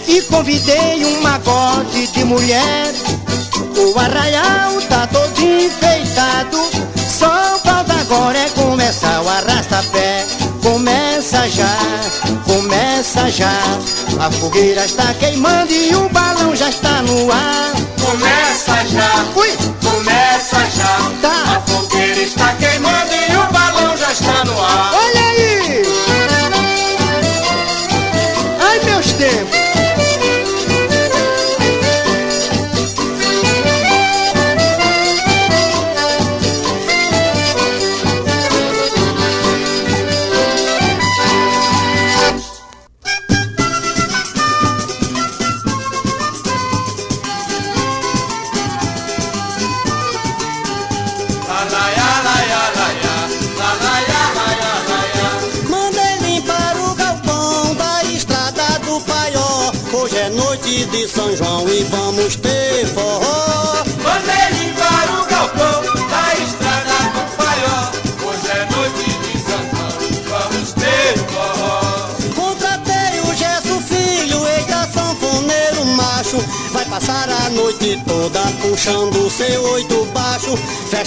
E 0.06 0.22
convidei 0.22 1.04
um 1.04 1.22
magote 1.22 2.06
de 2.08 2.24
mulher. 2.24 2.92
O 3.76 3.98
arraial 3.98 4.80
tá 4.88 5.06
todo 5.06 5.40
enfeitado 5.40 6.58
Só 7.18 7.58
falta 7.64 7.94
agora 7.94 8.38
é 8.38 8.48
começar 8.50 9.22
o 9.22 9.28
arrasta-pé. 9.28 10.26
Começa 10.62 11.48
já, 11.48 11.75
começa 13.06 13.30
já 13.30 13.52
A 14.18 14.30
fogueira 14.32 14.84
está 14.84 15.14
queimando 15.14 15.72
e 15.72 15.94
o 15.94 16.08
balão 16.08 16.56
já 16.56 16.68
está 16.68 17.02
no 17.02 17.30
ar 17.30 17.72
Começa 18.04 18.84
já, 18.86 19.24
Ui! 19.36 19.56
começa 19.80 20.58
já. 20.70 21.10
Tá. 21.22 21.56
A 21.56 21.60
fogueira 21.60 22.20
está 22.20 22.52
queimando 22.54 23.12
e 23.12 23.36
o 23.36 23.52
balão 23.52 23.96
já 23.96 24.12
está 24.12 24.44
no 24.44 24.60
ar. 24.60 24.92
Olha 24.94 25.26
aí! 25.28 26.05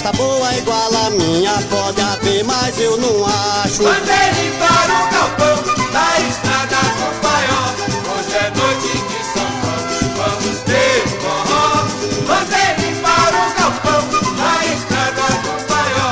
Moça 0.09 0.13
boa 0.13 0.53
igual 0.55 0.91
a 1.05 1.09
minha 1.11 1.53
pode 1.69 2.01
haver, 2.01 2.43
mas 2.43 2.79
eu 2.79 2.97
não 2.97 3.25
acho. 3.25 3.83
Mandei 3.83 4.15
ele 4.15 4.51
para 4.57 4.93
o 4.93 5.09
galpão, 5.11 5.57
na 5.91 6.19
estrada 6.27 6.77
do 6.97 7.07
paió. 7.21 7.61
Hoje 8.15 8.35
é 8.35 8.49
noite 8.55 8.93
de 9.07 9.19
São 9.33 9.49
Paulo, 9.61 9.97
vamos 10.17 10.57
ter 10.61 11.07
forró. 11.19 11.85
Mandei 12.27 12.85
ele 12.85 12.95
para 13.01 13.37
o 13.37 13.53
galpão, 13.59 14.01
na 14.37 14.53
estrada 14.73 15.27
do 15.43 15.53
paió. 15.67 16.07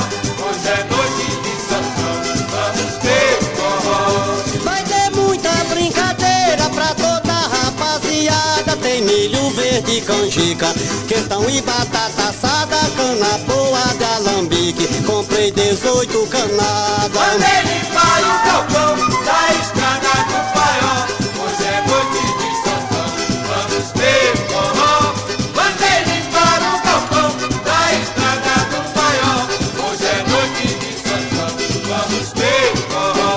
Hoje 0.47 0.67
é 0.67 0.71
noite 0.91 1.27
de 1.41 1.53
São 1.67 1.85
Paulo, 1.97 2.31
vamos 2.51 2.91
ter 3.01 3.33
forró. 3.55 4.01
Vai 4.63 4.83
ter 4.83 5.09
muita 5.15 5.51
brincadeira 5.73 6.69
pra 6.73 6.93
toda 6.93 7.33
a 7.33 7.47
rapaziada. 7.47 8.77
Tem 8.81 9.01
milho 9.01 9.49
verde, 9.51 10.01
canjica, 10.01 10.73
quentão 11.07 11.49
e 11.49 11.61
batata 11.61 12.06
18 15.57 16.27
canadas. 16.27 17.09
Mandei 17.13 17.61
limpar 17.63 18.21
o 18.21 18.37
galpão 18.45 18.95
da 19.25 19.41
estrada 19.59 20.13
do 20.29 20.39
paió. 20.53 20.93
Hoje 21.41 21.65
é 21.65 21.81
noite 21.89 22.21
de 22.37 22.49
Santão, 22.61 23.09
vamos 23.49 23.91
ter 23.93 24.37
forró. 24.51 24.95
Mandei 25.55 25.97
limpar 26.13 26.59
o 26.61 26.77
galpão 26.85 27.29
da 27.65 27.81
estrada 27.95 28.55
do 28.69 28.79
paió. 28.93 29.33
Hoje 29.89 30.05
é 30.05 30.21
noite 30.29 30.67
de 30.77 30.91
Santão, 31.01 31.51
vamos 31.87 32.27
ter 32.33 32.77
forró. 32.91 33.33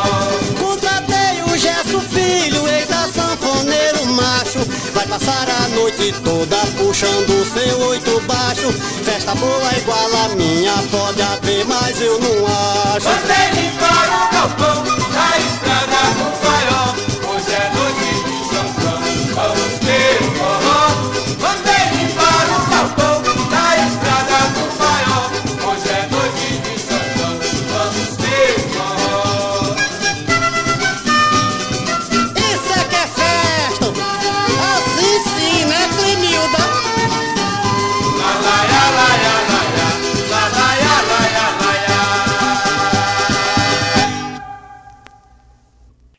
Contratei 0.59 1.43
o 1.43 1.57
Gesso 1.57 2.01
Filho, 2.11 2.69
eita 2.69 3.09
sanfoneiro 3.15 4.05
macho. 4.13 4.59
Vai 4.93 5.07
passar 5.07 5.49
a 5.49 5.69
noite 5.69 6.13
toda 6.23 6.59
puxando 6.77 7.47
seu 7.51 7.79
oito 7.89 8.21
baixo. 8.29 8.69
Festa 9.11 9.35
boa 9.35 9.77
igual 9.77 10.25
a 10.25 10.29
minha, 10.37 10.73
pode 10.89 11.21
haver, 11.21 11.67
mas 11.67 12.01
eu 12.01 12.17
não 12.21 12.47
acho. 12.47 13.09
Mandei 13.09 13.51
limpar 13.61 14.07
o 14.07 14.33
galpão 14.33 14.85
da 14.85 15.37
estrada 15.37 16.03
do 16.15 16.31
paió. 16.39 16.50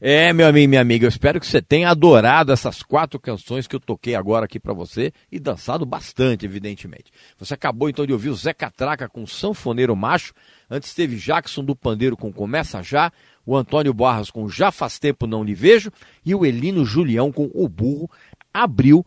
É, 0.04 0.34
meu 0.34 0.48
amigo 0.48 0.64
e 0.64 0.68
minha 0.68 0.82
amiga, 0.82 1.06
eu 1.06 1.10
espero 1.10 1.40
que 1.40 1.46
você 1.46 1.62
tenha 1.62 1.88
adorado 1.88 2.52
essas 2.52 2.82
quatro 2.82 3.20
canções 3.20 3.68
que 3.68 3.76
eu 3.76 3.80
toquei 3.80 4.16
agora 4.16 4.46
aqui 4.46 4.60
pra 4.60 4.74
você 4.74 5.14
e 5.32 5.40
dançado 5.40 5.86
bastante, 5.86 6.44
evidentemente. 6.44 7.12
Você 7.38 7.54
acabou 7.54 7.88
então 7.88 8.04
de 8.04 8.12
ouvir 8.12 8.30
o 8.30 8.36
Zé 8.36 8.52
Catraca 8.52 9.08
com 9.08 9.28
Sanfoneiro 9.28 9.96
Macho, 9.96 10.34
antes 10.68 10.96
teve 10.96 11.18
Jackson 11.18 11.64
do 11.64 11.76
Pandeiro 11.76 12.18
com 12.18 12.34
Começa 12.34 12.82
Já, 12.82 13.12
o 13.46 13.56
Antônio 13.56 13.94
Barras 13.94 14.32
com 14.32 14.50
Já 14.50 14.72
Faz 14.72 14.98
Tempo 14.98 15.28
Não 15.28 15.44
Lhe 15.44 15.54
Vejo 15.54 15.92
e 16.26 16.34
o 16.34 16.48
Elino 16.48 16.84
Julião 16.84 17.32
com 17.32 17.52
O 17.54 17.70
Burro 17.70 18.10
abriu 18.52 19.06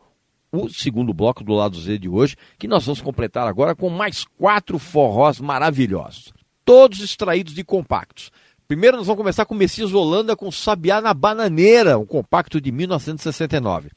o 0.53 0.69
segundo 0.69 1.13
bloco 1.13 1.43
do 1.43 1.55
lado 1.55 1.77
Z 1.77 1.99
de 1.99 2.09
hoje, 2.09 2.37
que 2.57 2.69
nós 2.69 2.87
vamos 2.87 3.01
completar 3.01 3.49
agora 3.49 3.75
com 3.75 3.91
mais 3.91 4.25
quatro 4.39 4.79
forrós 4.79 5.41
maravilhosos, 5.41 6.33
todos 6.65 7.01
extraídos 7.01 7.53
de 7.53 7.65
compactos. 7.65 8.31
Primeiro 8.67 8.97
nós 8.97 9.07
vamos 9.07 9.21
começar 9.21 9.45
com 9.45 9.55
Messias 9.55 9.93
Holanda 9.93 10.35
com 10.35 10.51
Sabiá 10.51 11.01
na 11.01 11.13
Bananeira, 11.13 11.99
um 11.99 12.07
compacto 12.07 12.61
de 12.61 12.73
1969. 12.73 13.91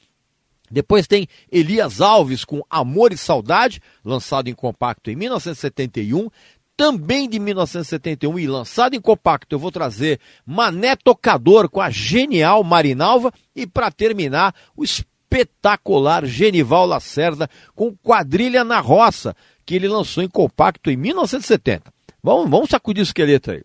Depois 0.70 1.06
tem 1.06 1.26
Elias 1.50 2.02
Alves 2.02 2.44
com 2.44 2.62
Amor 2.68 3.12
e 3.12 3.16
Saudade, 3.16 3.80
lançado 4.04 4.48
em 4.48 4.54
compacto 4.54 5.10
em 5.10 5.16
1971. 5.16 6.28
Também 6.76 7.28
de 7.28 7.38
1971 7.38 8.38
e 8.38 8.46
lançado 8.46 8.94
em 8.94 9.00
compacto, 9.00 9.54
eu 9.54 9.58
vou 9.58 9.72
trazer 9.72 10.20
Mané 10.46 10.94
Tocador 10.94 11.68
com 11.70 11.80
a 11.80 11.88
genial 11.90 12.62
Marinalva. 12.62 13.32
E 13.56 13.66
para 13.66 13.90
terminar, 13.90 14.54
o 14.76 14.84
espetacular 14.84 16.24
Genival 16.26 16.86
Lacerda 16.86 17.48
com 17.74 17.96
Quadrilha 17.96 18.62
na 18.62 18.80
Roça, 18.80 19.34
que 19.64 19.74
ele 19.74 19.88
lançou 19.88 20.22
em 20.22 20.28
compacto 20.28 20.90
em 20.90 20.96
1970. 20.96 21.92
Vamos, 22.22 22.50
vamos 22.50 22.70
sacudir 22.70 23.00
o 23.00 23.02
esqueleto 23.02 23.50
aí. 23.50 23.62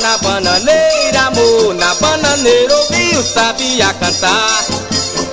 Na 0.00 0.16
bananeira, 0.18 1.20
amor. 1.26 1.74
Na 1.74 1.94
bananeira 1.96 2.74
ouvi 2.76 3.16
o 3.16 3.22
sabiá 3.22 3.92
cantar. 3.94 4.64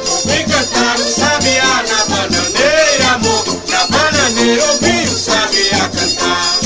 Ouvi 0.10 0.44
cantar 0.44 0.96
o 1.00 1.04
sabiá 1.04 1.84
na 1.88 2.06
bananeira, 2.06 3.12
amor. 3.16 3.46
Na 3.70 3.86
bananeira 3.88 4.64
ouvi 4.72 5.08
o 5.10 5.18
sabiá 5.18 5.90
cantar. 5.90 6.58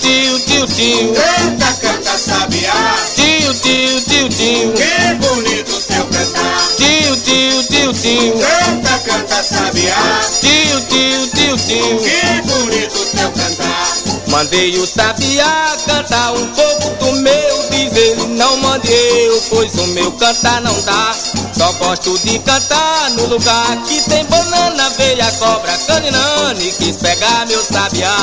Tio, 0.00 0.38
tio, 0.40 0.66
tio. 0.66 1.14
Canta, 1.14 1.72
canta, 1.80 2.18
sabiá. 2.18 2.96
Tio, 3.14 3.54
tio, 3.54 4.00
tio, 4.02 4.28
tio. 4.28 4.72
Que 4.72 5.14
bonito 5.14 5.80
teu 5.88 6.04
cantar. 6.06 6.68
Tio, 6.76 7.16
tio, 7.16 7.62
tio, 7.64 7.92
tio. 7.92 8.34
Canta, 8.38 8.98
canta, 9.00 9.42
sabiá. 9.42 10.20
Tio, 10.40 10.80
tio, 10.88 11.26
tio, 11.34 11.56
tio. 11.56 11.98
Que 12.00 12.42
bonito 12.42 13.06
teu 13.16 13.30
cantar. 13.32 13.78
Mandei 14.28 14.78
o 14.78 14.86
sabiá 14.86 15.76
cantar 15.86 16.32
um 16.32 16.46
pouco 16.48 16.90
do 17.04 17.12
meu, 17.20 17.68
diz 17.70 17.96
ele 17.96 18.26
não 18.36 18.56
mande 18.58 18.92
eu, 18.92 19.42
pois 19.48 19.74
o 19.74 19.86
meu 19.88 20.12
cantar 20.12 20.60
não 20.60 20.80
dá. 20.82 21.14
Só 21.56 21.72
gosto 21.72 22.16
de 22.18 22.38
cantar 22.40 23.10
no 23.12 23.26
lugar 23.26 23.82
que 23.84 24.00
tem 24.02 24.24
banana, 24.26 24.86
aveia, 24.86 25.32
cobra, 25.38 25.76
caninane, 25.86 26.72
quis 26.72 26.96
pegar 26.96 27.46
meu 27.46 27.62
sabiá. 27.64 28.14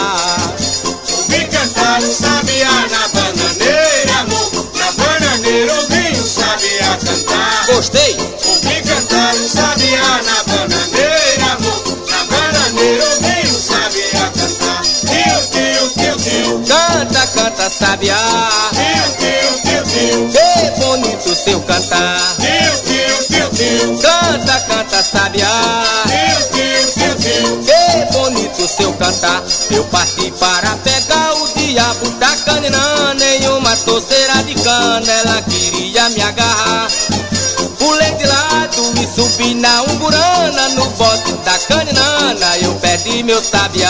Ouvi 1.25 1.43
cantar 1.45 1.99
o 2.03 2.13
sabiá 2.13 2.69
na 2.91 3.07
bananeira, 3.07 4.19
amor. 4.19 4.69
Na 4.75 4.91
bananeira 4.91 5.73
ouvi 5.73 6.19
o 6.19 6.23
sabiá 6.23 6.97
cantar. 7.03 7.65
Gostei, 7.65 8.15
Ouvi 8.45 8.81
cantar 8.83 9.33
o 9.33 9.49
sabiá 9.49 10.21
na 10.23 10.43
bananeira, 10.43 11.45
amor. 11.57 11.83
Na 12.07 12.23
bananeira 12.25 13.03
ouvi 13.05 13.41
o 13.41 13.59
sabiá 13.59 14.31
cantar. 14.37 14.81
Tio, 14.83 15.39
tio, 15.49 15.89
tio, 15.97 16.15
tio. 16.17 16.63
canta, 16.67 17.27
canta 17.27 17.69
sabiá. 17.71 18.17
Tio, 18.71 19.05
tio, 19.17 19.49
tio, 19.63 19.83
tio. 19.83 20.29
Que 20.29 20.79
bonito 20.79 21.35
seu 21.35 21.59
cantar. 21.61 22.21
Tio, 22.37 22.71
tio, 22.85 23.17
tio, 23.29 23.49
tio. 23.49 23.97
Canta, 23.99 24.59
canta 24.67 25.01
sabiá. 25.01 25.49
Tio, 26.05 26.37
tio, 26.53 26.85
tio, 26.93 27.15
tio. 27.15 27.63
Que 27.65 28.13
bonito 28.13 28.67
seu 28.67 28.93
cantar. 28.93 29.43
Eu 29.71 29.83
parti 29.85 30.31
para 30.39 30.75
pegar 30.83 30.94
meu 43.25 43.41
sabiá. 43.43 43.89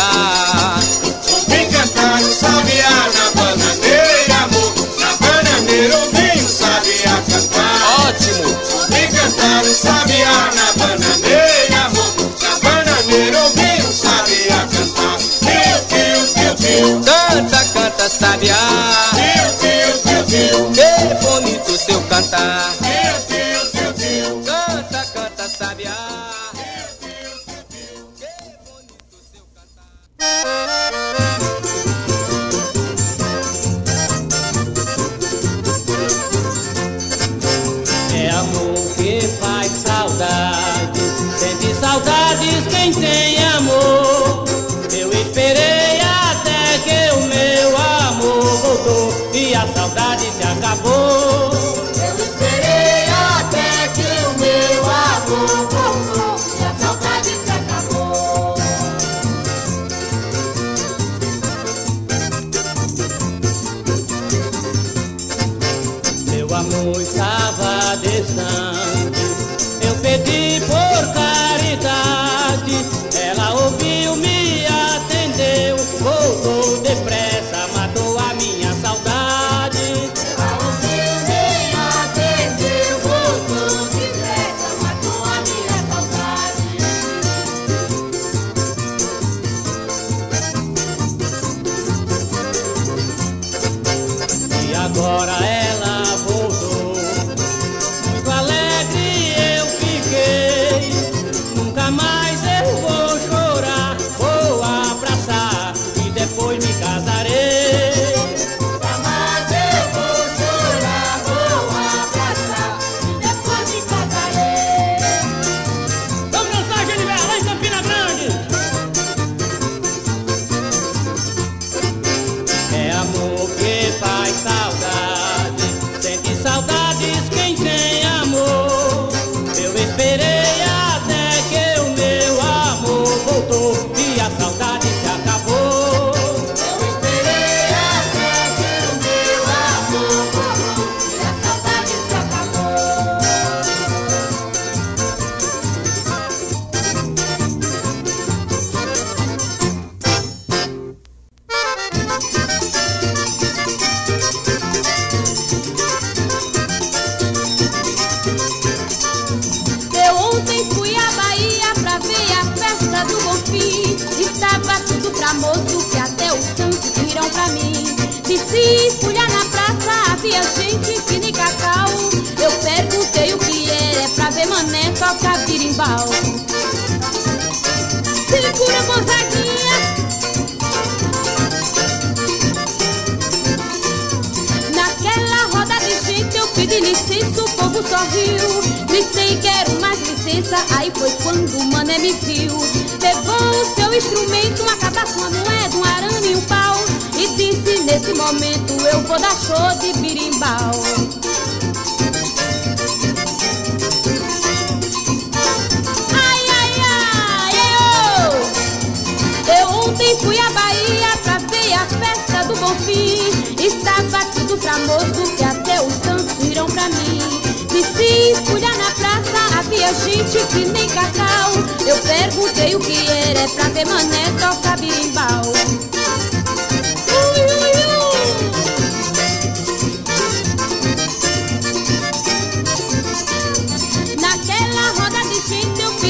Ouvi 1.27 1.65
cantar 1.65 2.21
o 2.21 2.31
sabiá 2.31 2.89
na 3.13 3.31
bananeira, 3.41 4.35
amor. 4.43 4.73
Na 4.97 5.11
bananeira 5.17 5.97
ouvi 5.97 6.39
o 6.39 6.47
sabiá 6.47 7.21
cantar. 7.29 8.07
Ótimo, 8.07 8.47
Ouvi 8.47 9.07
cantar 9.07 9.61
o 9.61 9.73
sabiá 9.73 10.51
na 10.55 10.85
bananeira, 10.85 11.85
amor. 11.85 12.15
Na 12.41 12.59
bananeira 12.63 13.43
ouvi 13.43 13.81
o 13.81 13.91
sabiá 13.91 14.67
cantar. 14.71 15.17
Tio, 15.17 15.77
tio, 15.89 16.19
tio, 16.33 16.55
tio. 16.55 17.01
canta, 17.03 17.65
canta 17.73 18.09
sabiá. 18.09 18.74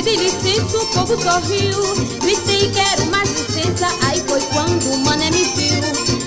Pedi 0.06 0.24
licença, 0.24 0.78
o 0.78 0.86
povo 0.88 1.20
sorriu. 1.22 1.82
Gritei, 2.22 2.72
quero 2.72 3.06
mais 3.08 3.28
licença, 3.32 3.88
aí 4.06 4.24
foi 4.28 4.39
quando 4.54 4.94
o 4.94 4.98
mané 5.00 5.32
me 5.32 5.44
viu. 5.44 5.82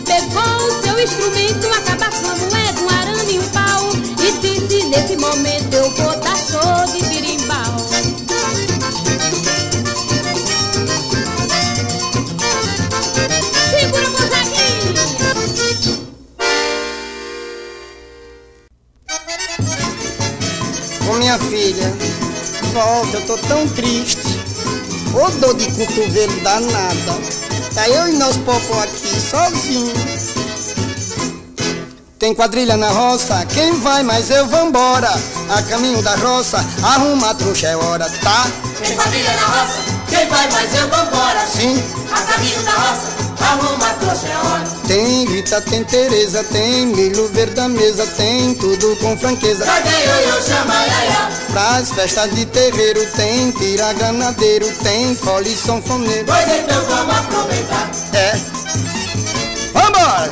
Pegou 0.04 0.66
o 0.66 0.82
seu 0.82 1.00
instrumento, 1.00 1.66
uma 1.68 1.80
cabaça, 1.82 2.24
uma 2.24 2.34
moeda, 2.34 2.80
um 2.80 2.90
arame 2.90 3.34
e 3.34 3.38
um 3.38 3.48
pau. 3.50 3.88
E 4.20 4.32
disse, 4.40 4.84
nesse 4.88 5.16
momento 5.16 5.74
eu 5.74 5.90
vou 5.92 6.20
dar 6.20 6.36
show 6.36 6.92
de 6.92 7.08
birimbau. 7.08 7.27
Eu 23.14 23.26
tô 23.26 23.38
tão 23.38 23.66
triste. 23.68 24.18
Ô 25.14 25.30
dor 25.40 25.54
de 25.56 25.66
cotovelo 25.72 26.40
danada. 26.40 27.18
Tá 27.74 27.88
eu 27.88 28.08
e 28.08 28.16
nosso 28.16 28.40
popó 28.40 28.82
aqui 28.82 29.20
sozinho. 29.20 29.92
Tem 32.18 32.34
quadrilha 32.34 32.76
na 32.76 32.88
roça, 32.90 33.46
quem 33.46 33.78
vai, 33.80 34.02
mas 34.02 34.28
eu 34.30 34.46
vambora. 34.48 35.10
A 35.48 35.62
caminho 35.62 36.02
da 36.02 36.16
roça, 36.16 36.58
arruma 36.82 37.30
a 37.30 37.34
trouxa, 37.34 37.68
é 37.68 37.76
hora, 37.76 38.10
tá? 38.22 38.46
Tem 38.82 38.96
quadrilha 38.96 39.32
na 39.32 39.46
roça, 39.46 39.78
quem 40.08 40.26
vai, 40.28 40.50
mas 40.50 40.74
eu 40.74 40.88
vambora. 40.88 41.46
Sim. 41.46 41.82
A 42.10 42.20
caminho 42.22 42.62
da 42.64 42.72
roça, 42.72 43.17
arruma 43.48 43.94
trouxa, 43.94 44.26
é. 44.28 44.86
Tem 44.86 45.26
Rita, 45.26 45.60
tem 45.62 45.84
Tereza, 45.84 46.44
tem 46.44 46.86
milho 46.86 47.28
verde 47.28 47.54
da 47.54 47.68
mesa, 47.68 48.06
tem 48.06 48.54
tudo 48.54 48.96
com 48.96 49.16
franqueza. 49.18 49.64
Cadê 49.64 49.88
eu, 49.88 50.42
chama, 50.42 50.74
iaia? 50.74 51.30
Pras 51.52 51.90
festas 51.92 52.34
de 52.34 52.44
terreiro, 52.46 53.04
tem 53.16 53.50
tira 53.52 53.92
granadeiro, 53.94 54.70
tem 54.82 55.14
fole 55.16 55.52
e 55.52 55.56
sanfoneiro. 55.56 56.26
Pois 56.26 56.58
então 56.58 56.84
vamos 56.84 57.16
aproveitar. 57.16 57.90
É. 58.14 58.38
Vambora! 59.72 60.30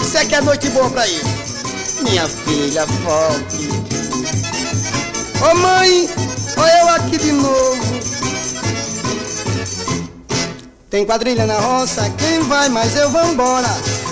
Isso 0.00 0.16
é 0.16 0.24
que 0.24 0.34
é 0.34 0.40
noite 0.40 0.68
boa 0.70 0.88
pra 0.90 1.06
isso. 1.06 1.24
Minha 2.02 2.26
filha, 2.28 2.86
volte. 2.86 3.68
Ô 5.40 5.54
mãe, 5.56 6.08
olha 6.56 6.78
eu 6.80 6.88
aqui 6.88 7.18
de 7.18 7.32
novo. 7.32 7.97
Tem 10.90 11.04
quadrilha 11.04 11.44
na 11.44 11.60
roça, 11.60 12.10
quem 12.16 12.40
vai, 12.44 12.70
mas 12.70 12.96
eu 12.96 13.10
vambora. 13.10 13.68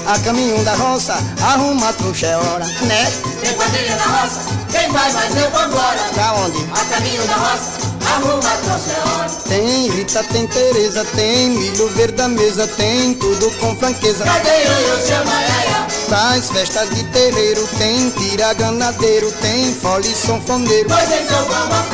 A 0.07 0.19
caminho 0.19 0.63
da 0.63 0.75
roça, 0.75 1.15
arruma 1.41 1.89
a 1.89 1.93
trouxa, 1.95 2.27
é 2.27 2.37
hora, 2.37 2.67
né? 2.83 3.11
Tem 3.41 3.55
quadrilha 3.55 3.97
na 3.97 4.05
roça, 4.05 4.41
quem 4.71 4.93
vai, 4.93 5.11
mas 5.11 5.37
eu 5.37 5.51
vambora. 5.53 5.99
Pra 6.13 6.35
onde? 6.35 6.59
A 6.71 6.85
caminho 6.85 7.27
da 7.27 7.35
roça, 7.35 7.73
arruma 8.15 8.53
a 8.53 8.57
trouxa, 8.59 8.93
é 8.93 9.09
hora. 9.09 9.31
Tem 9.49 9.89
Rita, 9.89 10.23
tem 10.25 10.47
Tereza, 10.49 11.03
tem 11.17 11.49
milho 11.49 11.89
verde 11.95 12.13
da 12.13 12.29
mesa, 12.29 12.67
tem 12.67 13.15
tudo 13.15 13.51
com 13.59 13.75
franqueza. 13.77 14.25
Cadê 14.25 14.51
eu, 14.51 15.07
chama, 15.07 15.33
iaia? 15.33 15.87
Pras 16.09 16.51
festas 16.51 16.91
de 16.91 17.05
terreiro, 17.05 17.67
tem 17.79 18.11
tira 18.11 18.53
ganadeiro, 18.53 19.33
tem 19.41 19.75
fole 19.75 20.11
e 20.11 20.15
sanfoneiro. 20.15 20.91
Pois 20.91 21.11
então 21.11 21.43
vamos. 21.47 21.86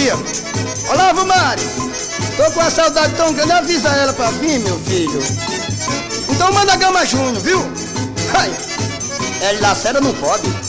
É? 0.00 0.02
Pia, 0.02 0.16
Olavo 0.90 1.26
Mari, 1.26 1.62
tô 2.36 2.50
com 2.52 2.60
a 2.60 2.70
saudade 2.70 3.14
tão 3.16 3.34
grande, 3.34 3.52
avisa 3.52 3.88
ela 3.88 4.12
pra 4.14 4.30
vir, 4.30 4.58
meu 4.60 4.78
filho. 4.80 5.20
Então 6.30 6.50
manda 6.52 6.74
Gama 6.76 7.04
Júnior, 7.04 7.42
viu? 7.42 7.60
Ai, 8.34 8.50
ela 9.42 9.68
Lacera 9.68 10.00
não 10.00 10.14
pode. 10.14 10.59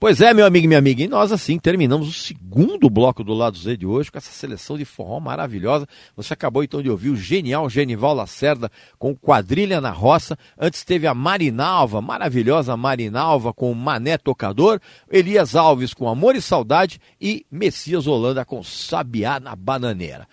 Pois 0.00 0.22
é, 0.22 0.32
meu 0.32 0.46
amigo 0.46 0.64
e 0.64 0.66
minha 0.66 0.78
amiga, 0.78 1.02
e 1.02 1.06
nós 1.06 1.30
assim 1.30 1.58
terminamos 1.58 2.08
o 2.08 2.12
segundo 2.12 2.88
bloco 2.88 3.22
do 3.22 3.34
lado 3.34 3.58
Z 3.58 3.76
de 3.76 3.84
hoje 3.84 4.10
com 4.10 4.16
essa 4.16 4.32
seleção 4.32 4.78
de 4.78 4.86
forró 4.86 5.20
maravilhosa. 5.20 5.86
Você 6.16 6.32
acabou 6.32 6.64
então 6.64 6.82
de 6.82 6.88
ouvir 6.88 7.10
o 7.10 7.16
genial 7.16 7.68
Genival 7.68 8.14
Lacerda 8.14 8.72
com 8.98 9.14
Quadrilha 9.14 9.78
na 9.78 9.90
Roça. 9.90 10.38
Antes 10.58 10.84
teve 10.84 11.06
a 11.06 11.12
Marinalva, 11.12 12.00
maravilhosa 12.00 12.78
Marinalva 12.78 13.52
com 13.52 13.74
Mané 13.74 14.16
Tocador, 14.16 14.80
Elias 15.12 15.54
Alves 15.54 15.92
com 15.92 16.08
Amor 16.08 16.34
e 16.34 16.40
Saudade 16.40 16.98
e 17.20 17.44
Messias 17.50 18.06
Holanda 18.06 18.42
com 18.42 18.62
Sabiá 18.62 19.38
na 19.38 19.54
Bananeira. 19.54 20.26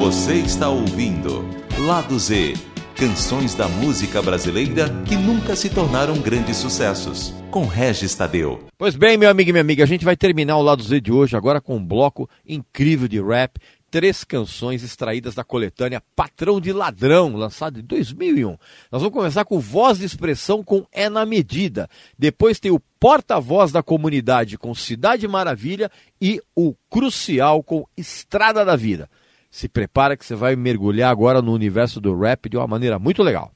Você 0.00 0.34
está 0.34 0.68
ouvindo 0.68 1.42
Lado 1.86 2.18
Z, 2.18 2.52
canções 2.98 3.54
da 3.54 3.68
música 3.68 4.20
brasileira 4.20 4.88
que 5.06 5.14
nunca 5.14 5.54
se 5.54 5.70
tornaram 5.70 6.20
grandes 6.20 6.56
sucessos, 6.56 7.32
com 7.48 7.64
Regis 7.64 8.12
Tadeu. 8.12 8.66
Pois 8.76 8.96
bem, 8.96 9.16
meu 9.16 9.30
amigo 9.30 9.50
e 9.50 9.52
minha 9.52 9.60
amiga, 9.60 9.84
a 9.84 9.86
gente 9.86 10.04
vai 10.04 10.16
terminar 10.16 10.56
o 10.56 10.62
lado 10.62 10.82
Z 10.82 11.00
de 11.00 11.12
hoje 11.12 11.36
agora 11.36 11.60
com 11.60 11.76
um 11.76 11.86
bloco 11.86 12.28
incrível 12.44 13.06
de 13.06 13.22
rap. 13.22 13.60
Três 13.88 14.24
canções 14.24 14.82
extraídas 14.82 15.36
da 15.36 15.44
coletânea 15.44 16.02
Patrão 16.16 16.60
de 16.60 16.72
Ladrão, 16.72 17.36
lançado 17.36 17.78
em 17.78 17.84
2001. 17.84 18.58
Nós 18.90 19.00
vamos 19.00 19.12
começar 19.12 19.44
com 19.44 19.60
Voz 19.60 19.98
de 19.98 20.04
Expressão 20.04 20.64
com 20.64 20.84
É 20.90 21.08
na 21.08 21.24
Medida. 21.24 21.88
Depois 22.18 22.58
tem 22.58 22.72
o 22.72 22.82
Porta-Voz 22.98 23.70
da 23.70 23.80
Comunidade 23.80 24.58
com 24.58 24.74
Cidade 24.74 25.28
Maravilha 25.28 25.88
e 26.20 26.42
o 26.52 26.74
Crucial 26.90 27.62
com 27.62 27.86
Estrada 27.96 28.64
da 28.64 28.74
Vida. 28.74 29.08
Se 29.50 29.68
prepara 29.68 30.16
que 30.16 30.24
você 30.24 30.34
vai 30.34 30.54
mergulhar 30.56 31.10
agora 31.10 31.40
no 31.42 31.52
universo 31.52 32.00
do 32.00 32.18
rap 32.18 32.48
de 32.48 32.56
uma 32.56 32.66
maneira 32.66 32.98
muito 32.98 33.22
legal. 33.22 33.52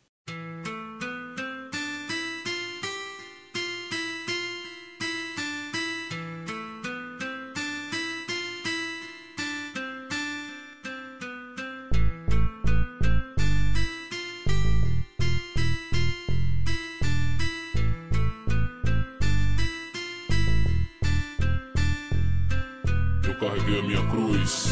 Carreguei 23.41 23.81
a 23.81 23.83
minha 23.83 24.07
cruz, 24.09 24.69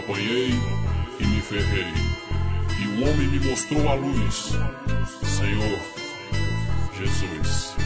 apanhei 0.00 0.50
e 1.18 1.26
me 1.26 1.40
ferrei. 1.42 1.92
E 2.80 2.86
o 2.86 3.08
homem 3.08 3.28
me 3.28 3.40
mostrou 3.40 3.88
a 3.88 3.94
luz, 3.94 4.52
Senhor 5.22 5.80
Jesus. 6.98 7.76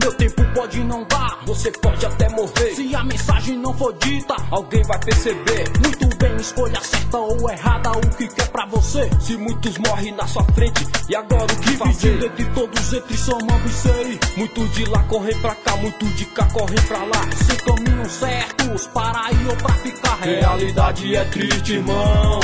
Meu 0.00 0.12
tempo 0.14 0.42
pode 0.54 0.82
não 0.84 1.04
dar 1.04 1.44
você 1.46 1.70
pode 1.70 2.04
até 2.06 2.28
morrer. 2.30 2.71
A 3.02 3.04
mensagem 3.04 3.58
não 3.58 3.74
for 3.74 3.92
dita, 3.94 4.36
alguém 4.48 4.80
vai 4.84 4.96
perceber. 5.00 5.64
Muito 5.82 6.16
bem, 6.18 6.36
escolha 6.36 6.80
certa 6.80 7.18
ou 7.18 7.50
errada, 7.50 7.90
o 7.90 8.00
que 8.16 8.28
quer 8.28 8.46
pra 8.46 8.64
você. 8.66 9.10
Se 9.18 9.36
muitos 9.36 9.76
morrem 9.78 10.12
na 10.12 10.24
sua 10.24 10.44
frente, 10.54 10.86
e 11.08 11.16
agora 11.16 11.52
o 11.52 11.56
que 11.56 11.76
fazer? 11.78 12.16
Dividindo 12.16 12.26
entre 12.26 12.44
todos, 12.54 12.92
entre 12.92 13.16
somando 13.16 13.66
e 13.66 13.70
sei. 13.70 14.20
Muito 14.36 14.64
de 14.68 14.84
lá 14.84 15.02
correm 15.08 15.36
pra 15.40 15.52
cá, 15.56 15.76
muito 15.78 16.06
de 16.14 16.26
cá 16.26 16.46
correm 16.52 16.80
pra 16.86 16.98
lá. 16.98 17.28
Sem 17.44 17.56
caminhos 17.56 18.12
certos, 18.12 18.86
para 18.86 19.32
ir 19.32 19.48
ou 19.48 19.56
pra 19.56 19.74
ficar. 19.74 20.18
Realidade 20.20 21.16
é 21.16 21.24
triste, 21.24 21.72
irmão. 21.72 22.38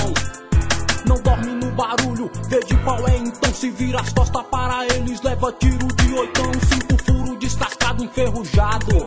Não 1.06 1.22
dorme 1.22 1.52
no 1.52 1.70
barulho, 1.70 2.28
vê 2.48 2.58
de 2.64 2.76
qual 2.78 3.06
é 3.06 3.16
então 3.16 3.54
se 3.54 3.70
vira 3.70 4.00
as 4.00 4.12
costas 4.12 4.42
para 4.50 4.84
eles, 4.86 5.22
leva 5.22 5.52
tiro 5.52 5.86
de 5.86 6.14
oitão, 6.14 6.50
cinco 6.68 7.04
furo 7.04 7.17
descascado, 7.48 8.04
enferrujado. 8.04 9.06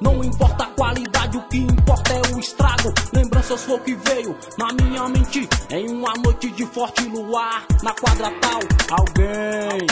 Não 0.00 0.22
importa 0.22 0.64
a 0.64 0.66
qualidade, 0.68 1.36
o 1.36 1.42
que 1.42 1.58
importa 1.58 2.12
é 2.12 2.34
o 2.34 2.38
estrago. 2.38 2.94
Lembranças 3.12 3.64
foi 3.64 3.74
o 3.74 3.80
que 3.80 3.94
veio 3.96 4.36
na 4.56 4.72
minha 4.72 5.08
mente 5.08 5.48
em 5.70 5.90
uma 5.90 6.12
noite 6.24 6.50
de 6.50 6.64
forte 6.66 7.02
luar 7.08 7.66
na 7.82 7.92
quadra 7.92 8.30
tal. 8.40 8.60
Alguém 8.90 9.86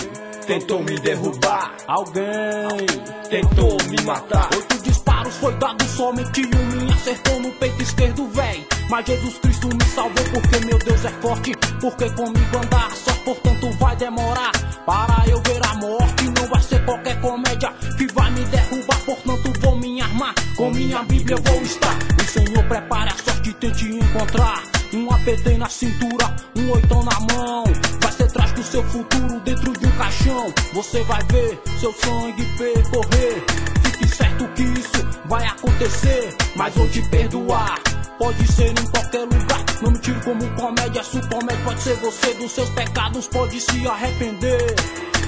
tentou 0.47 0.83
me 0.83 0.97
derrubar, 1.01 1.75
alguém 1.89 2.87
tentou 3.29 3.77
me 3.91 4.01
matar. 4.05 4.49
Oito 4.55 4.79
disparos 4.83 5.35
foi 5.37 5.55
dado, 5.55 5.85
somente 5.85 6.43
um 6.43 6.85
me 6.85 6.93
acertou 6.93 7.41
no 7.41 7.51
peito 7.53 7.83
esquerdo, 7.83 8.29
véi. 8.29 8.67
Mas 8.89 9.07
Jesus 9.07 9.39
Cristo 9.39 9.69
me 9.69 9.85
salvou 9.85 10.25
porque 10.33 10.65
meu 10.65 10.79
Deus 10.79 11.05
é 11.05 11.11
forte, 11.21 11.53
porque 11.81 12.09
comigo 12.11 12.57
andar 12.57 12.93
só, 12.93 13.13
portanto 13.25 13.71
vai 13.79 13.97
demorar 13.97 14.53
para 14.87 15.29
eu 15.29 15.43
ver 15.43 15.61
a 15.67 15.75
morte. 15.75 16.28
Vai 16.51 16.63
ser 16.63 16.85
qualquer 16.85 17.21
comédia 17.21 17.73
que 17.97 18.07
vai 18.13 18.31
me 18.31 18.45
derrubar, 18.47 18.99
portanto 19.05 19.53
vou 19.61 19.77
me 19.77 20.01
armar. 20.01 20.35
Com 20.57 20.71
minha 20.71 21.03
Bíblia 21.03 21.37
eu 21.37 21.43
vou 21.43 21.63
estar. 21.63 21.97
O 22.19 22.25
Senhor 22.25 22.65
prepare 22.65 23.11
a 23.11 23.17
sorte, 23.25 23.53
tente 23.55 23.85
encontrar. 23.87 24.63
Um 24.93 25.11
APT 25.13 25.59
na 25.59 25.69
cintura, 25.69 26.35
um 26.57 26.71
oitão 26.71 27.03
na 27.03 27.21
mão. 27.35 27.65
Vai 28.01 28.13
ser 28.13 28.25
atrás 28.25 28.53
do 28.53 28.63
seu 28.63 28.83
futuro 28.85 29.41
dentro 29.41 29.73
de 29.73 29.87
um 29.87 29.91
caixão. 29.93 30.55
Você 30.73 31.03
vai 31.05 31.23
ver 31.25 31.61
seu 31.79 31.93
sangue 31.93 32.45
percorrer. 32.57 33.45
Fique 33.83 34.09
certo 34.09 34.28
que 34.49 34.63
isso 34.63 35.09
vai 35.27 35.45
acontecer, 35.47 36.37
mas 36.57 36.75
vou 36.75 36.89
te 36.89 37.03
perdoar. 37.09 37.79
Pode 38.19 38.53
ser 38.53 38.71
em 38.71 38.87
qualquer 38.91 39.23
lugar, 39.23 39.65
não 39.81 39.91
me 39.93 39.99
tiro 39.99 40.21
como 40.21 40.49
comédia. 40.55 41.03
Se 41.03 41.19
o 41.19 41.29
comédia 41.29 41.65
pode 41.65 41.81
ser 41.81 41.95
você 41.97 42.35
dos 42.35 42.53
seus 42.53 42.69
pecados, 42.71 43.29
pode 43.29 43.61
se 43.61 43.87
arrepender. 43.87 44.75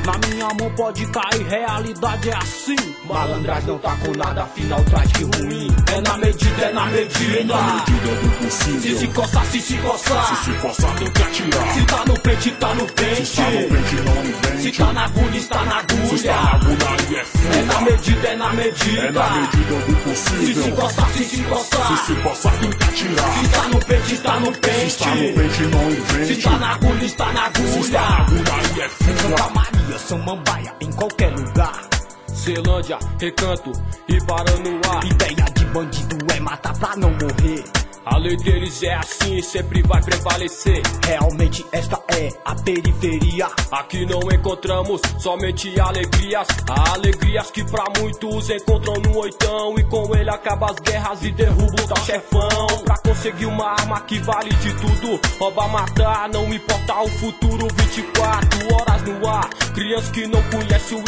Na 0.05 0.29
minha 0.29 0.49
mão 0.59 0.71
pode 0.75 1.07
cair, 1.07 1.47
realidade 1.47 2.31
é 2.31 2.37
assim. 2.37 2.77
Malandragem 3.05 3.69
não 3.69 3.79
tá 3.79 3.95
com 3.97 4.13
nada, 4.17 4.45
afinal 4.45 4.83
traz 4.85 5.13
que 5.13 5.25
ruim. 5.25 5.69
É 5.95 6.01
na 6.01 6.17
medida, 6.17 6.63
é 6.63 6.73
na 6.73 6.87
medida. 6.87 7.39
É 7.39 7.45
na 7.45 7.63
medida 7.63 8.15
do 8.23 8.45
possível. 8.45 8.81
Se 8.81 8.99
se 8.99 9.07
coçar, 9.09 9.45
se 9.45 9.61
se 9.61 9.77
coçar. 9.77 10.37
Se 10.37 10.45
se 10.45 10.53
coçar, 10.59 10.97
tem 10.97 11.11
que 11.11 11.23
atirar. 11.23 11.75
Se 11.75 11.87
tá 11.87 12.05
no 12.07 12.21
pente, 12.21 12.51
tá 12.53 12.75
no 12.75 12.87
pente. 12.87 13.27
Se 13.27 13.37
tá 13.37 13.51
no 13.51 13.69
pente, 13.69 13.95
não 13.97 14.25
invente. 14.25 14.63
Se 14.63 14.73
tá 14.73 14.93
na 14.93 15.05
agulha, 15.05 15.37
está 15.37 15.65
na 15.65 15.77
agulha. 15.77 16.09
Se 16.09 16.15
está 16.15 16.43
na 16.43 16.51
agulha, 16.51 16.87
é. 17.17 17.59
É 17.59 17.63
na 17.63 17.81
medida, 17.83 18.29
é 18.29 18.37
na 18.37 18.53
medida. 18.55 19.00
É 19.01 19.11
na 19.11 19.31
medida 19.31 19.75
do 19.87 19.97
possível. 19.97 20.47
Se 20.47 20.63
se 20.63 20.73
coçar, 20.73 21.11
se 21.11 21.25
se 21.25 21.43
coçar. 21.45 21.97
Se 21.97 22.07
se 22.07 22.21
coçar, 22.21 22.53
tem 22.61 22.71
que 22.71 22.85
atirar. 22.85 23.33
Se 23.33 23.49
tá 23.49 23.69
no 23.69 23.81
pente, 23.87 24.15
está 24.15 24.41
no 24.41 24.53
pente. 24.53 24.77
Se 24.77 24.87
está 24.87 25.15
no 25.15 25.35
pente, 25.35 25.63
não 25.63 25.91
invente. 25.91 26.35
Se 26.35 26.43
tá 26.43 26.59
na 26.59 26.75
agulha, 26.75 27.05
está 27.05 27.33
na 27.33 27.43
agulha. 27.47 27.73
Se 27.73 27.79
está 27.81 28.01
na 28.01 28.17
agulha, 28.19 28.53
aí 28.53 28.81
é 28.81 28.89
fuga. 28.89 29.21
Santa 29.21 29.51
Maria, 29.51 29.99
Samambaia, 29.99 30.75
em 30.83 30.93
qualquer 30.93 31.33
lugar. 31.33 31.81
Ceilândia, 32.27 32.99
Recanto 33.19 33.73
e 34.09 34.21
Paranoá. 34.25 35.01
Ideia 35.05 35.45
de 35.55 35.65
bandido 35.67 36.17
é 36.35 36.41
matar 36.41 36.79
pra 36.79 36.97
não 36.97 37.11
morrer. 37.11 37.65
A 38.07 38.17
lei 38.17 38.35
deles 38.37 38.83
é 38.83 38.95
assim 38.95 39.37
e 39.37 39.43
sempre 39.43 39.83
vai 39.83 40.03
prevalecer. 40.03 40.81
Realmente 41.07 41.67
esta 41.71 42.01
é 42.09 42.29
a 42.45 42.55
periferia. 42.55 43.47
Aqui 43.71 44.07
não 44.07 44.21
encontramos 44.33 45.03
somente 45.19 45.79
alegrias. 45.79 46.49
Alegrias 46.93 47.51
que 47.51 47.63
pra 47.65 47.85
muitos 47.99 48.49
encontram 48.49 48.95
no 49.03 49.19
oitão. 49.19 49.75
E 49.79 49.85
com 49.85 50.17
ele 50.17 50.31
acaba 50.31 50.71
as 50.71 50.77
guerras 50.77 51.23
e 51.23 51.31
derruba 51.31 51.83
o 51.83 51.89
tal 51.89 52.05
chefão. 52.05 52.67
Pra 52.85 52.97
conseguir 53.05 53.47
uma 53.47 53.71
arma 53.73 54.01
que 54.01 54.19
vale 54.21 54.51
de 54.51 54.75
tudo. 54.77 55.21
Rouba, 55.39 55.69
matar, 55.69 56.29
não 56.31 56.53
importa 56.55 57.03
o 57.03 57.09
futuro. 57.09 57.69
24 57.77 58.75
horas 58.75 59.03
no 59.03 59.29
ar. 59.29 59.49
Crianças 59.75 60.11
que 60.11 60.27
não 60.27 60.43
conhecem 60.45 60.99
o 60.99 61.03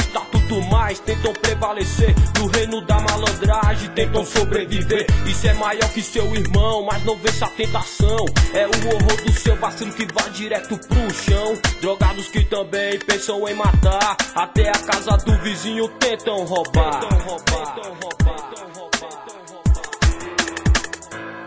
estatuto 0.53 0.61
mais. 0.63 1.01
Tentam 1.01 1.33
prevalecer 1.33 2.15
no 2.39 2.47
reino 2.49 2.81
da 2.83 3.01
malandragem. 3.01 3.89
Tentam 3.91 4.25
sobreviver. 4.25 5.07
Isso 5.27 5.47
é 5.49 5.55
maior 5.55 5.89
que 5.93 6.03
seu 6.03 6.35
irmão 6.35 6.85
mas 6.85 7.05
não 7.05 7.17
vê 7.17 7.29
essa 7.29 7.47
tentação. 7.49 8.27
É 8.53 8.67
o 8.67 8.95
horror 8.95 9.25
do 9.25 9.33
seu 9.33 9.57
vacilo 9.57 9.93
que 9.93 10.07
vai 10.13 10.31
direto 10.31 10.79
pro 10.79 11.15
chão. 11.15 11.55
Drogados 11.81 12.29
que 12.29 12.45
também 12.45 12.99
pensam 12.99 13.49
em 13.49 13.55
matar. 13.55 14.17
Até 14.35 14.69
a 14.69 14.73
casa 14.73 15.17
do 15.25 15.37
vizinho 15.43 15.89
tentam 15.99 16.45
roubar. 16.45 17.01
Tentam 17.01 17.19
roubar. 17.19 17.75
Tentam 17.75 17.95
roubar. 18.01 18.23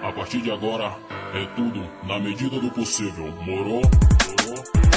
A 0.03 0.12
partir 0.12 0.41
de 0.41 0.51
agora, 0.51 0.95
é 1.34 1.45
tudo 1.56 1.84
na 2.03 2.20
medida 2.20 2.60
do 2.60 2.70
possível. 2.72 3.26
Morou? 3.41 3.82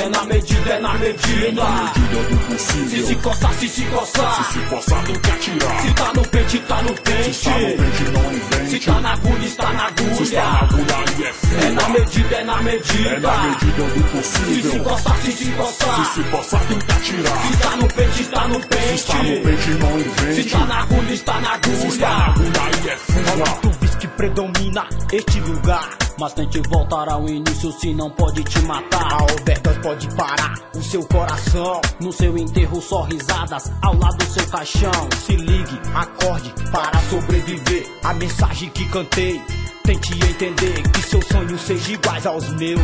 É 0.00 0.08
na 0.08 0.24
medida, 0.24 0.70
é 0.70 0.80
na 0.80 0.94
medida. 0.94 1.46
É 1.46 1.52
na 1.52 1.70
medida 1.70 2.22
do 2.28 2.36
possível. 2.46 2.88
Se 2.88 3.06
se 3.06 3.14
coçar, 3.16 3.52
se 3.54 3.68
se 3.68 3.82
coçar. 3.86 4.44
Se 4.44 4.52
se 4.52 4.58
coçar, 4.66 5.04
tem 5.04 5.18
que 5.18 5.30
atirar. 5.30 5.80
Se 5.82 5.94
tá 5.94 6.12
no 6.14 6.22
pente, 6.28 6.58
tá 6.60 6.82
no 6.82 6.94
pente. 6.94 7.34
Se 7.34 7.44
tá 7.44 7.58
no 7.58 7.66
pente, 7.76 8.04
não 8.12 8.32
invente. 8.32 8.70
Se 8.70 8.80
tá 8.80 9.00
na 9.00 9.12
agulha, 9.12 9.46
está 9.46 9.72
na 9.72 9.86
agulha. 9.86 10.14
Se 10.14 10.22
está 10.22 10.42
na 10.42 10.58
agulha, 10.60 11.28
é 11.28 11.32
fuga. 11.32 11.64
É 11.64 11.70
na 11.70 11.88
medida, 11.88 12.36
é 12.36 12.44
na 12.44 12.62
medida. 12.62 13.08
É 13.08 13.20
na 13.20 13.42
medida 13.42 13.82
do 13.82 14.04
possível. 14.10 14.62
Se 14.62 14.70
se 14.70 14.78
coçar, 14.80 15.16
se 15.18 15.32
se 15.32 15.50
coçar. 15.52 16.04
Se 16.06 16.14
se 16.14 16.22
coçar, 16.30 16.60
tem 16.66 16.78
que 16.78 16.92
atirar. 16.92 17.46
Se 17.46 17.56
tá 17.58 17.76
no 17.76 17.88
pente, 17.88 18.22
está 18.22 18.48
no 18.48 18.60
pente. 18.60 18.88
Se 18.88 18.94
está 18.94 19.14
no 19.16 19.40
pente, 19.42 19.70
não 19.70 20.00
invente. 20.00 20.42
Se 20.42 20.48
tá 20.50 20.66
na 20.66 20.80
agulha, 20.82 21.12
está 21.12 21.40
na 21.40 21.52
agulha. 21.54 21.76
Se 21.78 21.86
está 21.88 22.08
na 22.08 22.26
agulha, 22.26 22.92
é 22.92 22.96
fuga. 22.96 23.44
Tu 23.62 23.70
vis 23.80 23.94
que 23.96 24.08
predomina 24.08 24.86
este 25.12 25.40
lugar. 25.40 26.07
Mas 26.20 26.32
tente 26.32 26.60
voltar 26.68 27.08
ao 27.08 27.28
início 27.28 27.70
se 27.70 27.94
não 27.94 28.10
pode 28.10 28.42
te 28.42 28.60
matar. 28.62 29.12
A 29.12 29.24
overdose 29.24 29.78
pode 29.80 30.08
parar 30.16 30.54
o 30.74 30.82
seu 30.82 31.04
coração. 31.04 31.80
No 32.00 32.12
seu 32.12 32.36
enterro 32.36 32.80
só 32.80 33.02
risadas 33.02 33.70
ao 33.82 33.96
lado 33.96 34.16
do 34.16 34.24
seu 34.24 34.44
caixão. 34.48 35.08
Se 35.24 35.36
ligue, 35.36 35.80
acorde 35.94 36.52
para 36.72 36.98
sobreviver. 37.08 37.86
A 38.02 38.12
mensagem 38.14 38.68
que 38.70 38.88
cantei. 38.88 39.40
Tente 39.84 40.12
entender 40.14 40.82
que 40.90 41.02
seus 41.02 41.24
sonhos 41.26 41.60
sejam 41.60 41.94
iguais 41.94 42.26
aos 42.26 42.48
meus. 42.54 42.80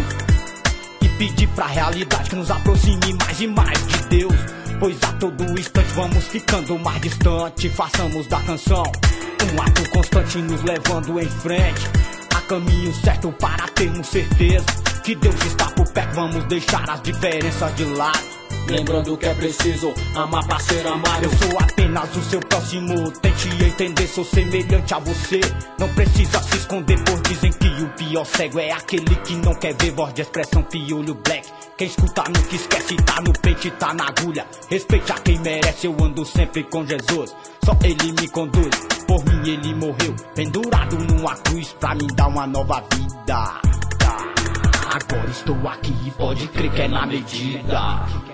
E 1.02 1.08
pedir 1.18 1.48
pra 1.48 1.66
realidade 1.66 2.30
que 2.30 2.36
nos 2.36 2.50
aproxime 2.52 3.14
mais 3.18 3.40
e 3.40 3.48
mais 3.48 3.86
de 3.88 3.98
Deus. 4.10 4.34
Pois 4.78 4.96
a 5.02 5.12
todo 5.14 5.58
instante 5.58 5.92
vamos 5.94 6.24
ficando 6.24 6.78
mais 6.78 7.00
distante. 7.00 7.68
Façamos 7.68 8.28
da 8.28 8.40
canção 8.42 8.84
um 9.52 9.62
ato 9.62 9.90
constante 9.90 10.38
nos 10.38 10.62
levando 10.62 11.20
em 11.20 11.28
frente. 11.28 12.03
Caminho 12.48 12.92
certo 12.94 13.32
para 13.32 13.66
termos 13.68 14.06
certeza 14.06 14.66
que 15.02 15.14
Deus 15.14 15.34
está 15.46 15.66
por 15.70 15.88
perto. 15.92 16.14
Vamos 16.14 16.44
deixar 16.44 16.88
as 16.90 17.00
diferenças 17.02 17.74
de 17.74 17.84
lado. 17.84 18.18
Lembrando 18.68 19.16
que 19.16 19.26
é 19.26 19.34
preciso 19.34 19.92
amar 20.14 20.46
pra 20.46 20.58
ser 20.58 20.86
amado. 20.86 21.24
Eu 21.24 21.30
sou 21.30 21.58
apenas 21.58 22.16
o 22.16 22.22
seu 22.22 22.40
próximo. 22.40 23.10
Tente 23.12 23.48
entender, 23.64 24.06
sou 24.06 24.24
semelhante 24.24 24.94
a 24.94 24.98
você. 24.98 25.40
Não 25.78 25.88
precisa 25.94 26.42
se 26.42 26.56
esconder, 26.56 27.02
por 27.04 27.20
dizem 27.22 27.52
que 27.52 27.82
o 27.82 27.88
pior 27.90 28.24
cego 28.24 28.58
é 28.60 28.70
aquele 28.72 29.14
que 29.16 29.34
não 29.36 29.54
quer 29.54 29.74
ver 29.74 29.92
voz 29.92 30.14
de 30.14 30.22
expressão 30.22 30.62
piolho 30.62 31.14
black. 31.14 31.48
Quem 31.76 31.88
escuta 31.88 32.24
nunca 32.24 32.54
esquece, 32.54 32.96
tá 32.96 33.20
no 33.20 33.32
peito, 33.32 33.70
tá 33.72 33.92
na 33.92 34.08
agulha. 34.08 34.46
Respeite 34.70 35.12
a 35.12 35.16
quem 35.16 35.38
merece, 35.40 35.86
eu 35.86 35.96
ando 36.00 36.24
sempre 36.24 36.62
com 36.64 36.86
Jesus. 36.86 37.34
Só 37.64 37.76
ele 37.82 38.12
me 38.12 38.28
conduz, 38.28 38.70
por 39.14 39.24
mim 39.24 39.48
ele 39.48 39.74
morreu. 39.74 40.14
Pendurado 40.34 40.98
numa 40.98 41.36
cruz 41.36 41.72
pra 41.78 41.94
me 41.94 42.06
dar 42.08 42.28
uma 42.28 42.46
nova 42.46 42.82
vida. 42.92 43.60
Agora 44.92 45.30
estou 45.30 45.68
aqui 45.68 45.94
e 46.06 46.10
pode 46.10 46.48
crer 46.48 46.72
que 46.72 46.82
é 46.82 46.88
na 46.88 47.06
medida. 47.06 48.33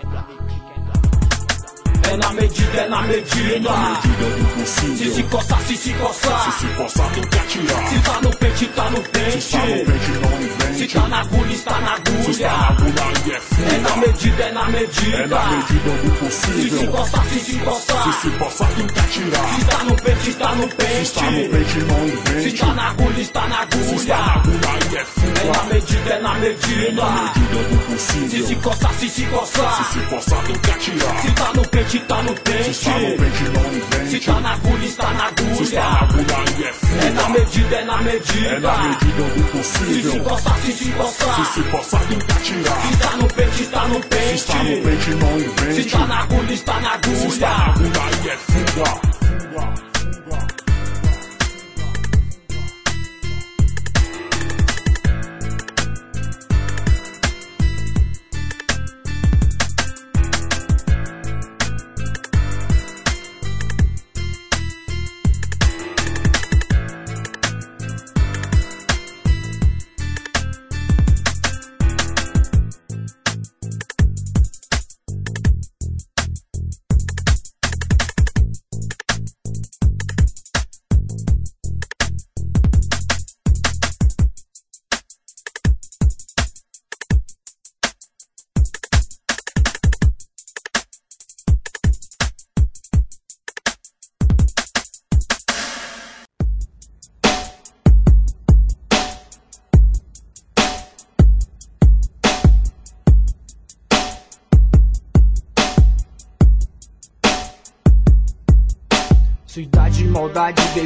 É 2.10 2.16
na 2.16 2.32
medida, 2.32 2.80
é 2.80 2.88
na 2.88 3.02
medida. 3.02 3.54
É 3.54 3.60
na 3.60 3.90
medida 3.90 4.36
do 4.36 4.44
possível. 4.58 4.96
Se 4.96 5.14
se 5.14 5.22
coçar, 5.22 5.60
se 5.60 5.76
se 5.76 5.92
coçar. 5.94 6.52
Se 6.52 6.58
se 6.58 6.66
coçar, 6.74 7.12
tem 7.12 7.22
que 7.22 7.38
atirar. 7.38 7.86
Se 7.86 8.00
tá 8.00 8.20
no 8.20 8.36
pente, 8.36 8.66
tá 8.66 8.90
no 8.90 9.00
pente. 9.00 9.40
Se 9.40 9.52
tá 9.52 9.58
no 9.58 9.84
pente, 9.84 10.10
não 10.10 10.42
invente. 10.42 10.78
Se 10.78 10.88
tá 10.88 11.08
na 11.08 11.20
agulha, 11.20 11.52
está 11.52 11.80
na 11.80 11.94
agulha. 11.94 12.24
Se 12.24 12.30
está 12.32 12.48
na 12.50 12.68
agulha, 12.68 13.02
aí 13.04 13.30
é 13.30 13.40
fuga. 13.40 13.70
É 13.70 13.78
na 13.78 13.96
medida, 13.96 14.42
é 14.42 14.52
na 14.52 14.68
medida. 14.68 15.16
É 15.16 15.26
na 15.28 15.46
medida 15.50 15.90
do 16.02 16.10
possível. 16.18 16.62
Se 16.62 16.78
se 16.78 16.86
coçar, 16.88 17.24
se 17.26 17.38
se 17.38 17.58
coçar. 17.60 18.02
Se 18.02 18.20
se 18.20 18.30
coçar, 18.30 18.68
tem 18.74 18.86
que 18.88 18.98
atirar. 18.98 19.54
Se 19.54 19.64
tá 19.66 19.84
no 19.84 19.96
pente, 19.96 20.30
está 20.30 20.54
no 20.56 20.68
pente. 20.68 20.94
Se 20.94 21.02
está 21.02 21.30
no 21.30 21.48
pente, 21.48 21.78
não 21.78 22.08
invente. 22.08 22.50
Se 22.50 22.56
tá 22.58 22.74
na 22.74 22.88
agulha, 22.90 23.20
está 23.20 23.46
na 23.46 23.60
agulha. 23.60 23.84
Se 23.84 23.94
está 23.94 24.16
na 24.16 24.32
agulha, 24.34 24.68
aí 24.68 24.96
é 24.96 25.04
fuga. 25.04 25.40
É 25.40 25.52
na 25.52 25.62
medida, 25.64 26.10
é 26.10 26.20
na 26.20 26.34
medida. 26.34 26.86
É 26.86 26.92
na 26.92 27.10
medida 27.10 27.68
do 27.68 27.78
possível. 27.86 28.30
Se 28.30 28.46
se 28.46 28.54
coçar, 28.56 28.94
se 28.94 29.08
se 29.08 29.22
coçar. 29.26 29.84
Se 29.84 29.92
se 29.92 30.06
coçar, 30.06 30.44
tem 30.44 30.58
que 30.58 30.70
atirar. 30.72 31.20
Se 31.20 31.30
tá 31.32 31.52
no 31.54 31.68
pente, 31.68 31.99
tá 32.00 32.22
no 32.22 32.34
pente. 32.34 32.64
Se 32.64 32.70
está 32.70 32.98
no 32.98 33.16
pente, 33.16 33.42
não 33.44 33.74
invente. 33.74 34.10
Se 34.10 34.20
tá 34.20 34.40
na 34.40 34.52
agulha, 34.52 34.84
está 34.84 35.10
na 35.12 35.24
agulha. 35.26 35.66
Se 35.66 35.74
na 35.74 36.00
agulha, 36.00 36.36
aí 36.36 36.64
é 36.64 36.72
fuga. 36.72 37.04
É 37.04 37.10
na 37.10 37.28
medida, 37.28 37.76
é 37.76 37.84
na 37.84 38.02
medida. 38.02 38.48
É 38.48 38.60
na 38.60 38.78
medida 38.78 39.22
do 39.22 39.44
possível. 39.50 39.94
Se 39.94 40.10
se 40.10 40.20
coçar, 40.20 40.58
se 40.58 40.72
se 40.72 40.90
coçar. 40.92 41.46
Se 41.46 41.52
se 41.52 41.62
coçar, 41.68 42.00
tem 42.06 42.18
que 42.18 42.32
atirar. 42.32 42.80
Se 42.82 42.96
tá 42.96 43.16
no 43.16 43.28
pente, 43.28 43.62
está 43.62 43.88
no 43.88 44.00
pente. 44.00 44.28
Se 44.28 44.34
está 44.34 44.62
no 44.62 44.82
pente, 44.82 45.10
não 45.10 45.38
invente. 45.38 45.82
Se 45.82 45.88
tá 45.88 46.06
na 46.06 46.18
agulha, 46.20 46.52
está 46.52 46.80
na 46.80 46.92
agulha. 46.92 47.16
Se 47.18 47.26
está 47.26 47.48
na 47.48 47.64
agulha, 47.66 48.02
aí 48.02 48.28
é. 48.28 48.36
Fuga, 48.36 49.09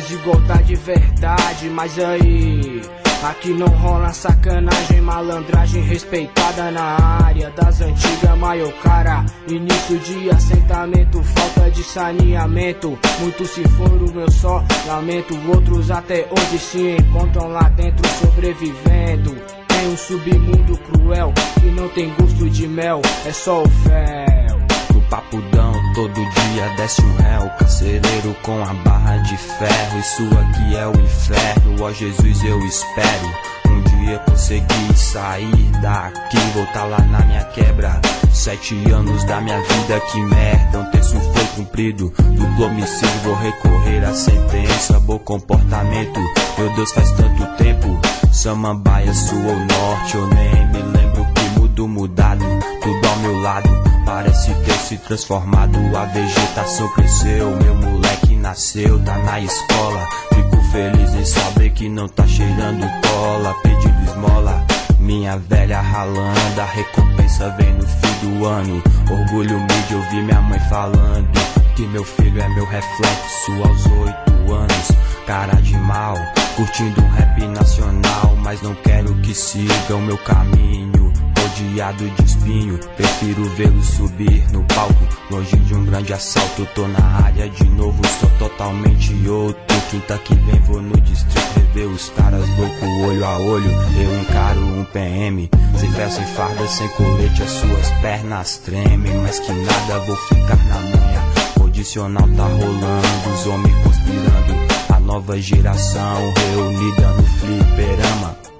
desigualdade, 0.05 0.75
verdade, 0.77 1.71
mas 1.71 1.99
aí. 1.99 2.83
Aqui 3.23 3.55
não 3.55 3.69
rola 3.69 4.13
sacanagem, 4.13 5.01
malandragem 5.01 5.83
respeitada 5.83 6.71
na 6.71 6.99
área 7.25 7.51
das 7.51 7.81
antigas 7.81 8.39
maior 8.39 8.71
cara. 8.83 9.25
Início 9.49 9.99
de 9.99 10.29
assentamento, 10.29 11.23
falta 11.23 11.71
de 11.71 11.83
saneamento. 11.83 12.99
Muitos 13.21 13.49
se 13.49 13.67
foram, 13.71 14.13
meu 14.15 14.31
só 14.31 14.63
lamento. 14.87 15.35
Outros 15.49 15.91
até 15.91 16.29
hoje 16.31 16.59
se 16.59 16.97
encontram 16.97 17.49
lá 17.49 17.67
dentro 17.71 18.07
sobrevivendo. 18.21 19.35
Tem 19.69 19.89
um 19.89 19.97
submundo 19.97 20.77
cruel 20.77 21.33
que 21.61 21.67
não 21.69 21.89
tem 21.89 22.13
gosto 22.21 22.51
de 22.51 22.69
mel, 22.69 23.01
é 23.25 23.33
só 23.33 23.63
o 23.63 23.69
fel. 23.69 24.59
No 24.93 25.01
papudão 25.09 25.84
todo 25.95 26.13
dia 26.13 26.69
desce 26.77 27.01
um 27.03 27.17
réu 27.17 27.49
Carcereiro 27.51 28.35
com 28.43 28.61
a 28.63 28.75
barra 28.75 29.17
de 29.19 29.37
ferro. 29.37 29.99
Isso 29.99 30.23
aqui 30.39 30.77
é 30.77 30.87
o 30.87 31.01
inferno 31.01 31.83
Ó 31.83 31.93
Jesus 31.93 32.45
eu 32.45 32.59
espero 32.67 33.35
Um 33.67 33.81
dia 33.83 34.19
conseguir 34.19 34.97
sair 34.97 35.71
daqui 35.81 36.37
Voltar 36.53 36.85
lá 36.85 36.99
na 36.99 37.21
minha 37.21 37.45
quebra. 37.45 38.01
Sete 38.33 38.75
anos 38.91 39.23
da 39.25 39.41
minha 39.41 39.61
vida, 39.61 40.01
que 40.11 40.21
merda 40.21 40.81
Um 40.81 40.91
terço 40.91 41.19
foi 41.21 41.45
cumprido. 41.57 42.13
Duplo 42.17 42.67
homicídio, 42.67 43.21
vou 43.23 43.37
recorrer 43.37 44.05
à 44.05 44.13
sentença 44.13 44.99
Bom 45.01 45.19
comportamento. 45.19 46.21
Meu 46.59 46.75
Deus, 46.75 46.93
faz 46.93 47.11
tanto 47.13 47.47
tempo 47.57 48.01
Samambaia, 48.33 49.15
sul 49.15 49.39
ou 49.39 49.57
norte. 49.57 50.17
Eu 50.17 50.27
nem 50.27 50.67
me 50.69 50.83
lembro 50.99 51.25
que 51.35 51.61
mudo 51.61 51.87
mudado 51.87 52.45
Tudo 52.83 53.09
ao 53.09 53.17
meu 53.19 53.41
lado 53.41 53.84
Parece 54.15 54.55
ter 54.55 54.79
se 54.79 54.97
transformado, 54.99 55.77
a 55.97 56.05
vegetação 56.05 56.87
cresceu. 56.91 57.51
Meu 57.57 57.75
moleque 57.75 58.37
nasceu, 58.37 59.03
tá 59.03 59.19
na 59.19 59.41
escola. 59.41 60.09
Fico 60.33 60.57
feliz 60.71 61.15
em 61.15 61.25
saber 61.25 61.71
que 61.71 61.89
não 61.89 62.07
tá 62.07 62.25
cheirando 62.25 62.87
cola. 63.09 63.53
Pedindo 63.65 64.05
esmola, 64.05 64.65
minha 65.01 65.37
velha 65.37 65.81
ralando. 65.81 66.61
A 66.61 66.65
recompensa 66.65 67.51
vem 67.59 67.75
no 67.75 67.85
fim 67.85 68.29
do 68.29 68.45
ano. 68.47 68.81
Orgulho 69.11 69.59
me 69.59 69.83
de 69.89 69.97
ouvir 69.97 70.23
minha 70.23 70.41
mãe 70.43 70.61
falando 70.71 71.33
que 71.75 71.83
meu 71.89 72.05
filho 72.05 72.41
é 72.41 72.49
meu 72.51 72.67
reflexo 72.67 73.53
aos 73.67 73.85
oito 73.85 74.55
anos. 74.55 74.93
Cara 75.27 75.61
de 75.61 75.77
mal, 75.77 76.15
curtindo 76.55 77.03
um 77.03 77.09
rap 77.09 77.45
nacional, 77.49 78.37
mas 78.45 78.63
não 78.63 78.77
quero 78.77 79.13
que 79.23 79.35
siga 79.35 79.97
o 79.97 80.01
meu 80.01 80.19
caminho 80.19 81.04
rodeado 81.45 82.09
de 82.09 82.25
espinho. 82.25 82.79
Prefiro 82.97 83.45
vê-lo 83.51 83.83
subir 83.83 84.45
no 84.53 84.65
palco, 84.65 85.07
longe 85.31 85.57
de 85.57 85.75
um 85.75 85.85
grande 85.85 86.13
assalto. 86.13 86.67
Tô 86.75 86.87
na 86.89 87.05
área 87.25 87.49
de 87.49 87.65
novo, 87.65 88.01
sou 88.21 88.31
totalmente 88.39 89.29
outro. 89.29 89.63
Quinta 89.91 90.19
que 90.19 90.35
vem 90.35 90.59
vou 90.61 90.81
no 90.81 90.99
distrito 91.03 91.55
rever 91.57 91.89
os 91.89 92.09
caras 92.11 92.49
louco, 92.57 92.87
olho 93.07 93.25
a 93.25 93.39
olho. 93.39 93.71
Eu 93.71 94.21
encaro 94.21 94.61
um 94.61 94.85
PM, 94.87 95.51
sem 95.77 95.93
fé, 95.93 96.09
sem 96.09 96.27
farda, 96.27 96.67
sem 96.67 96.89
colete. 96.89 97.43
As 97.43 97.51
suas 97.51 97.91
pernas 98.01 98.59
tremem, 98.59 99.19
mas 99.19 99.39
que 99.39 99.53
nada, 99.53 100.01
vou 100.01 100.17
ficar 100.17 100.57
na 100.67 100.81
manhã. 100.81 101.23
Condicional 101.59 102.29
tá 102.29 102.45
rolando, 102.45 103.31
os 103.35 103.47
homens 103.47 103.75
conspirando. 103.85 104.55
A 104.89 105.01
nova 105.01 105.41
geração 105.41 106.33
reunida 106.35 107.09
no 107.09 107.23
fliperama. 107.25 108.54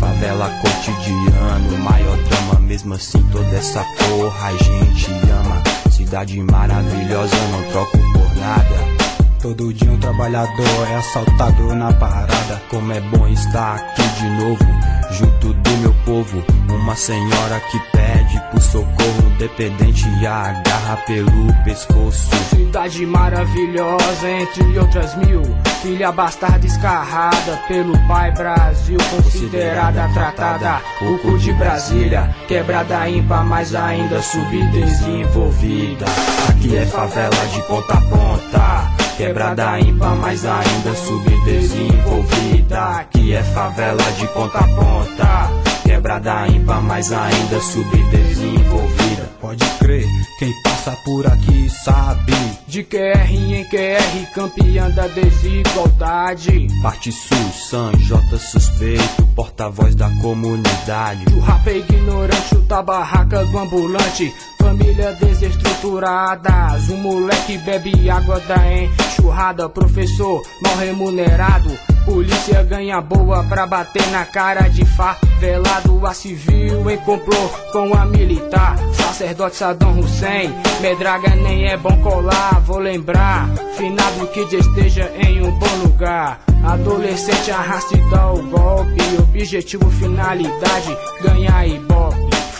Favela 0.00 0.48
cotidiano, 0.62 1.78
maior 1.78 2.16
drama, 2.16 2.60
mesmo 2.60 2.94
assim 2.94 3.22
toda 3.30 3.54
essa 3.54 3.84
porra 3.84 4.48
a 4.48 4.52
gente 4.52 5.12
ama. 5.30 5.62
Cidade 5.90 6.40
maravilhosa, 6.42 7.36
não 7.52 7.62
troco 7.70 7.98
por 7.98 8.36
nada. 8.36 9.00
Todo 9.42 9.72
dia 9.72 9.90
um 9.90 9.98
trabalhador 9.98 10.88
é 10.90 10.96
assaltado 10.96 11.74
na 11.74 11.92
parada. 11.92 12.62
Como 12.70 12.92
é 12.92 13.00
bom 13.00 13.26
estar 13.28 13.76
aqui 13.76 14.02
de 14.02 14.28
novo, 14.42 14.64
junto 15.12 15.52
do 15.52 15.70
meu 15.78 15.94
povo. 16.04 16.42
Uma 16.68 16.96
senhora 16.96 17.60
que 17.70 17.78
pede 17.92 18.29
por 18.50 18.60
socorro, 18.60 19.30
dependente 19.38 20.06
e 20.20 20.26
agarra 20.26 20.96
pelo 21.06 21.54
pescoço. 21.64 22.28
Cidade 22.50 23.06
maravilhosa, 23.06 24.30
entre 24.30 24.78
outras 24.78 25.16
mil. 25.16 25.40
Filha 25.82 26.12
bastarda 26.12 26.66
escarrada 26.66 27.62
pelo 27.66 27.96
pai 28.06 28.30
Brasil, 28.32 28.98
considerada 29.10 30.08
tratada. 30.12 30.82
O 31.00 31.16
cu 31.18 31.38
de 31.38 31.52
Brasília, 31.54 32.34
quebrada 32.46 33.08
ímpar, 33.08 33.42
mas 33.44 33.74
ainda 33.74 34.20
subdesenvolvida. 34.20 36.04
Aqui 36.48 36.76
é 36.76 36.84
favela 36.86 37.46
de 37.52 37.62
ponta 37.62 37.94
a 37.94 38.00
ponta. 38.02 38.90
Quebrada 39.16 39.80
ímpar, 39.80 40.14
mas 40.16 40.44
ainda 40.44 40.94
subdesenvolvida. 40.94 43.00
Aqui 43.00 43.32
é 43.32 43.42
favela 43.42 44.12
de 44.18 44.26
ponta 44.28 44.58
a 44.58 44.64
ponta. 44.64 45.59
Quebrada 46.00 46.48
ímpar, 46.48 46.80
mas 46.82 47.12
ainda 47.12 47.60
subdesenvolvida. 47.60 49.30
Pode 49.38 49.62
crer, 49.78 50.06
quem 50.38 50.50
passa 50.62 50.92
por 51.04 51.26
aqui 51.26 51.68
sabe. 51.68 52.32
De 52.66 52.82
QR 52.82 53.30
em 53.30 53.62
QR, 53.64 54.32
campeã 54.34 54.88
da 54.88 55.06
desigualdade. 55.08 56.68
Parte 56.82 57.12
Sul, 57.12 57.50
San 57.52 57.92
J 57.98 58.38
suspeito, 58.38 59.26
porta-voz 59.36 59.94
da 59.94 60.08
comunidade. 60.22 61.26
O 61.34 61.40
rap 61.40 61.68
é 61.68 61.76
ignorante, 61.76 62.54
o 62.54 62.82
barraca 62.82 63.44
do 63.44 63.58
ambulante. 63.58 64.32
Família 64.58 65.12
desestruturadas, 65.12 66.88
um 66.88 66.96
moleque 66.96 67.58
bebe 67.58 68.08
água 68.08 68.40
da 68.40 68.56
enxurrada. 68.72 69.68
Professor 69.68 70.40
mal 70.62 70.76
remunerado, 70.78 71.70
polícia 72.10 72.60
ganha 72.64 73.00
boa 73.00 73.44
pra 73.44 73.68
bater 73.68 74.04
na 74.08 74.24
cara 74.24 74.68
de 74.68 74.84
favelado. 74.84 76.00
A 76.00 76.14
civil 76.14 76.90
em 76.90 76.96
complô 76.98 77.48
com 77.72 77.94
a 77.94 78.06
militar, 78.06 78.76
sacerdote 78.94 79.54
Saddam 79.54 80.00
Hussein. 80.00 80.50
Medraga 80.80 81.36
nem 81.36 81.66
é 81.66 81.76
bom 81.76 81.96
colar, 81.98 82.58
vou 82.62 82.78
lembrar. 82.78 83.48
Finado 83.76 84.26
que 84.28 84.40
esteja 84.40 85.12
em 85.14 85.42
um 85.42 85.52
bom 85.52 85.76
lugar. 85.84 86.40
Adolescente 86.64 87.50
arrasta 87.50 87.96
e 87.96 88.10
dá 88.10 88.32
o 88.32 88.42
golpe. 88.44 89.02
Objetivo, 89.18 89.90
finalidade, 89.90 90.96
ganhar 91.22 91.66
ibope. 91.66 92.16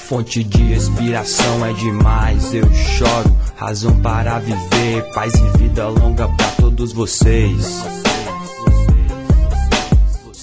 Fonte 0.07 0.45
de 0.45 0.75
inspiração 0.75 1.65
é 1.65 1.73
demais, 1.73 2.53
eu 2.53 2.71
choro. 2.73 3.37
Razão 3.57 3.99
para 4.01 4.39
viver, 4.39 5.03
paz 5.15 5.33
e 5.35 5.59
vida 5.59 5.89
longa 5.89 6.29
pra 6.29 6.47
todos 6.59 6.93
vocês. 6.93 7.83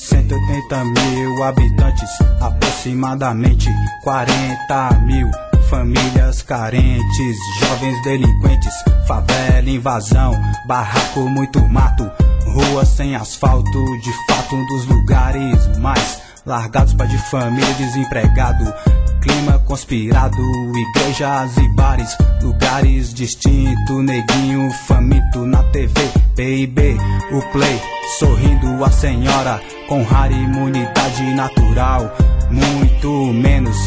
180 0.09 0.83
mil 0.85 1.43
habitantes, 1.43 2.09
aproximadamente 2.39 3.69
40 4.03 5.01
mil 5.05 5.29
famílias 5.69 6.41
carentes, 6.41 7.37
jovens 7.59 8.01
delinquentes, 8.03 8.73
favela, 9.05 9.69
invasão, 9.69 10.31
barraco, 10.65 11.27
muito 11.27 11.59
mato, 11.67 12.09
rua 12.53 12.85
sem 12.85 13.15
asfalto, 13.15 13.99
de 14.01 14.13
fato 14.27 14.55
um 14.55 14.65
dos 14.65 14.85
lugares 14.85 15.77
mais 15.79 16.21
largados 16.45 16.93
para 16.93 17.07
de 17.07 17.17
família 17.29 17.73
desempregado. 17.73 18.73
Clima 19.21 19.59
conspirado, 19.59 20.37
igrejas 20.75 21.57
e 21.57 21.67
bares, 21.75 22.17
lugares 22.41 23.13
distintos, 23.13 24.03
neguinho 24.03 24.69
faminto 24.87 25.45
na 25.45 25.63
TV, 25.71 25.93
PIB, 26.35 26.97
o 27.31 27.41
play, 27.51 27.81
sorrindo 28.19 28.83
a 28.83 28.91
senhora, 28.91 29.61
com 29.87 30.03
rara 30.03 30.33
imunidade 30.33 31.23
natural, 31.35 32.11
muito 32.51 33.33
menos 33.33 33.77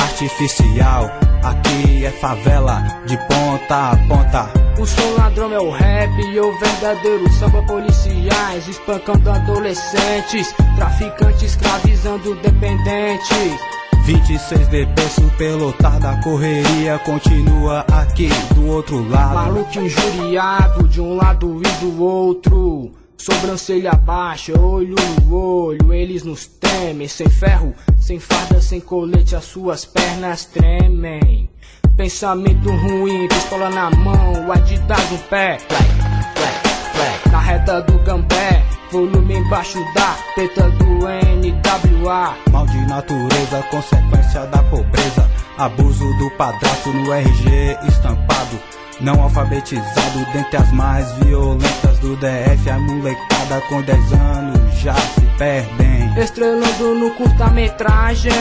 artificial. 0.00 1.10
Aqui 1.42 2.04
é 2.04 2.10
favela 2.10 2.82
de 3.06 3.16
ponta 3.28 3.90
a 3.90 3.96
ponta. 4.08 4.66
O 4.80 4.86
som 4.86 5.14
ladrão 5.16 5.52
é 5.52 5.58
o 5.58 5.70
rap 5.70 6.10
e 6.18 6.40
o 6.40 6.58
verdadeiro 6.58 7.30
samba 7.32 7.62
policiais 7.62 8.66
espancando 8.68 9.30
adolescentes, 9.30 10.54
traficantes 10.76 11.42
escravizando 11.42 12.34
dependentes. 12.36 13.75
26 14.06 14.68
de 14.68 14.86
berço, 14.86 15.20
pelotada, 15.36 16.20
correria 16.22 16.96
continua 17.00 17.80
aqui 17.92 18.28
do 18.54 18.68
outro 18.68 19.02
lado. 19.08 19.34
Maluco 19.34 19.80
injuriado 19.80 20.86
de 20.86 21.00
um 21.00 21.16
lado 21.16 21.60
e 21.60 21.80
do 21.80 22.00
outro. 22.00 22.92
Sobrancelha 23.18 23.90
baixa, 23.90 24.56
olho 24.60 24.94
no 25.20 25.34
olho, 25.34 25.92
eles 25.92 26.22
nos 26.22 26.46
temem. 26.46 27.08
Sem 27.08 27.28
ferro, 27.28 27.74
sem 27.98 28.20
farda, 28.20 28.60
sem 28.60 28.78
colete, 28.78 29.34
as 29.34 29.42
suas 29.42 29.84
pernas 29.84 30.44
tremem. 30.44 31.50
Pensamento 31.96 32.70
ruim, 32.70 33.26
pistola 33.26 33.70
na 33.70 33.90
mão, 33.90 34.52
Adidas 34.52 35.10
no 35.10 35.18
pé. 35.18 35.58
Na 37.32 37.40
reta 37.40 37.80
do 37.82 37.98
gambé, 38.04 38.64
volume 38.90 39.34
embaixo 39.34 39.78
da 39.94 40.16
teta 40.34 40.70
do 40.70 40.84
NWA. 40.84 42.36
Mal 42.50 42.66
de 42.66 42.86
natureza, 42.86 43.62
consequência 43.70 44.46
da 44.46 44.62
pobreza. 44.64 45.30
Abuso 45.58 46.04
do 46.18 46.30
padrasto 46.32 46.92
no 46.92 47.12
RG 47.12 47.78
estampado. 47.88 48.58
Não 49.00 49.20
alfabetizado 49.22 50.26
dentre 50.32 50.56
as 50.56 50.72
mais 50.72 51.10
violentas 51.18 51.98
do 52.00 52.16
DF. 52.16 52.70
A 52.70 52.78
molecada 52.78 53.60
com 53.68 53.82
10 53.82 54.12
anos 54.12 54.74
já 54.78 54.94
se 54.94 55.22
perdem. 55.38 56.18
Estrelando 56.18 56.94
no 56.94 57.10
curta-metragem. 57.10 58.32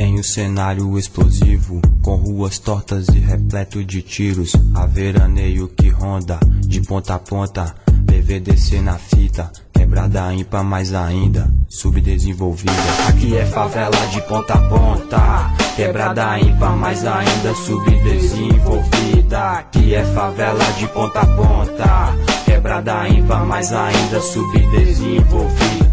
Em 0.00 0.16
um 0.16 0.22
cenário 0.22 0.96
explosivo, 0.96 1.82
com 2.02 2.14
ruas 2.14 2.56
tortas 2.60 3.08
e 3.08 3.18
repleto 3.18 3.84
de 3.84 4.00
tiros, 4.00 4.52
a 4.72 4.86
veraneio 4.86 5.66
que 5.66 5.88
ronda 5.88 6.38
de 6.60 6.80
ponta 6.82 7.16
a 7.16 7.18
ponta, 7.18 7.74
PVDC 8.06 8.80
na 8.80 8.94
fita, 8.94 9.50
quebrada 9.72 10.32
ímpar 10.32 10.62
mais 10.62 10.94
ainda, 10.94 11.52
subdesenvolvida. 11.68 12.72
Aqui 13.08 13.36
é 13.36 13.44
favela 13.44 14.06
de 14.12 14.20
ponta 14.22 14.54
a 14.54 14.68
ponta, 14.68 15.50
quebrada 15.74 16.38
ímpar 16.38 16.76
mais 16.76 17.04
ainda, 17.04 17.52
subdesenvolvida. 17.56 19.50
Aqui 19.50 19.96
é 19.96 20.04
favela 20.04 20.64
de 20.78 20.86
ponta 20.86 21.22
a 21.22 21.26
ponta, 21.26 22.14
quebrada 22.44 23.08
ímpar 23.08 23.44
mais 23.44 23.72
ainda, 23.72 24.20
subdesenvolvida. 24.20 25.87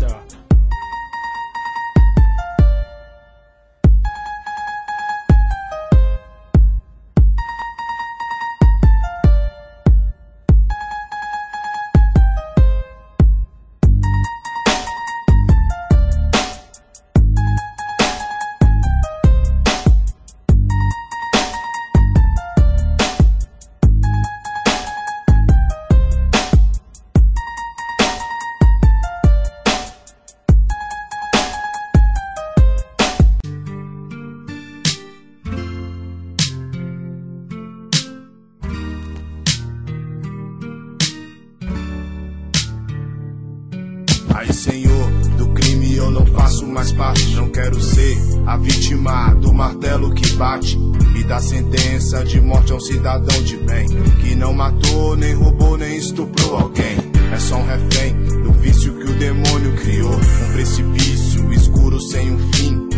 Quero 47.55 47.81
ser 47.81 48.17
a 48.45 48.57
vítima 48.57 49.33
do 49.35 49.53
martelo 49.53 50.13
que 50.13 50.29
bate. 50.33 50.77
E 51.15 51.23
da 51.23 51.39
sentença 51.39 52.23
de 52.25 52.41
morte 52.41 52.73
a 52.73 52.75
um 52.75 52.79
cidadão 52.81 53.41
de 53.43 53.55
bem. 53.55 53.87
Que 54.21 54.35
não 54.35 54.53
matou, 54.53 55.15
nem 55.15 55.33
roubou, 55.33 55.77
nem 55.77 55.95
estuprou 55.97 56.57
alguém. 56.57 56.97
É 57.33 57.39
só 57.39 57.55
um 57.55 57.65
refém 57.65 58.13
do 58.43 58.51
vício 58.51 58.93
que 58.95 59.09
o 59.09 59.13
demônio 59.13 59.73
criou. 59.77 60.13
Um 60.13 60.51
precipício 60.51 61.53
escuro 61.53 61.99
sem 62.01 62.33
um 62.33 62.39
fim. 62.51 62.89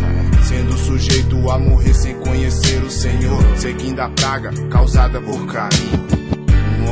Sendo 0.42 0.76
sujeito 0.76 1.48
a 1.48 1.58
morrer 1.58 1.94
sem 1.94 2.18
conhecer 2.18 2.82
o 2.82 2.90
Senhor. 2.90 3.40
Seguindo 3.56 4.00
a 4.00 4.08
praga 4.08 4.50
causada 4.68 5.20
por 5.20 5.36
um 5.36 5.46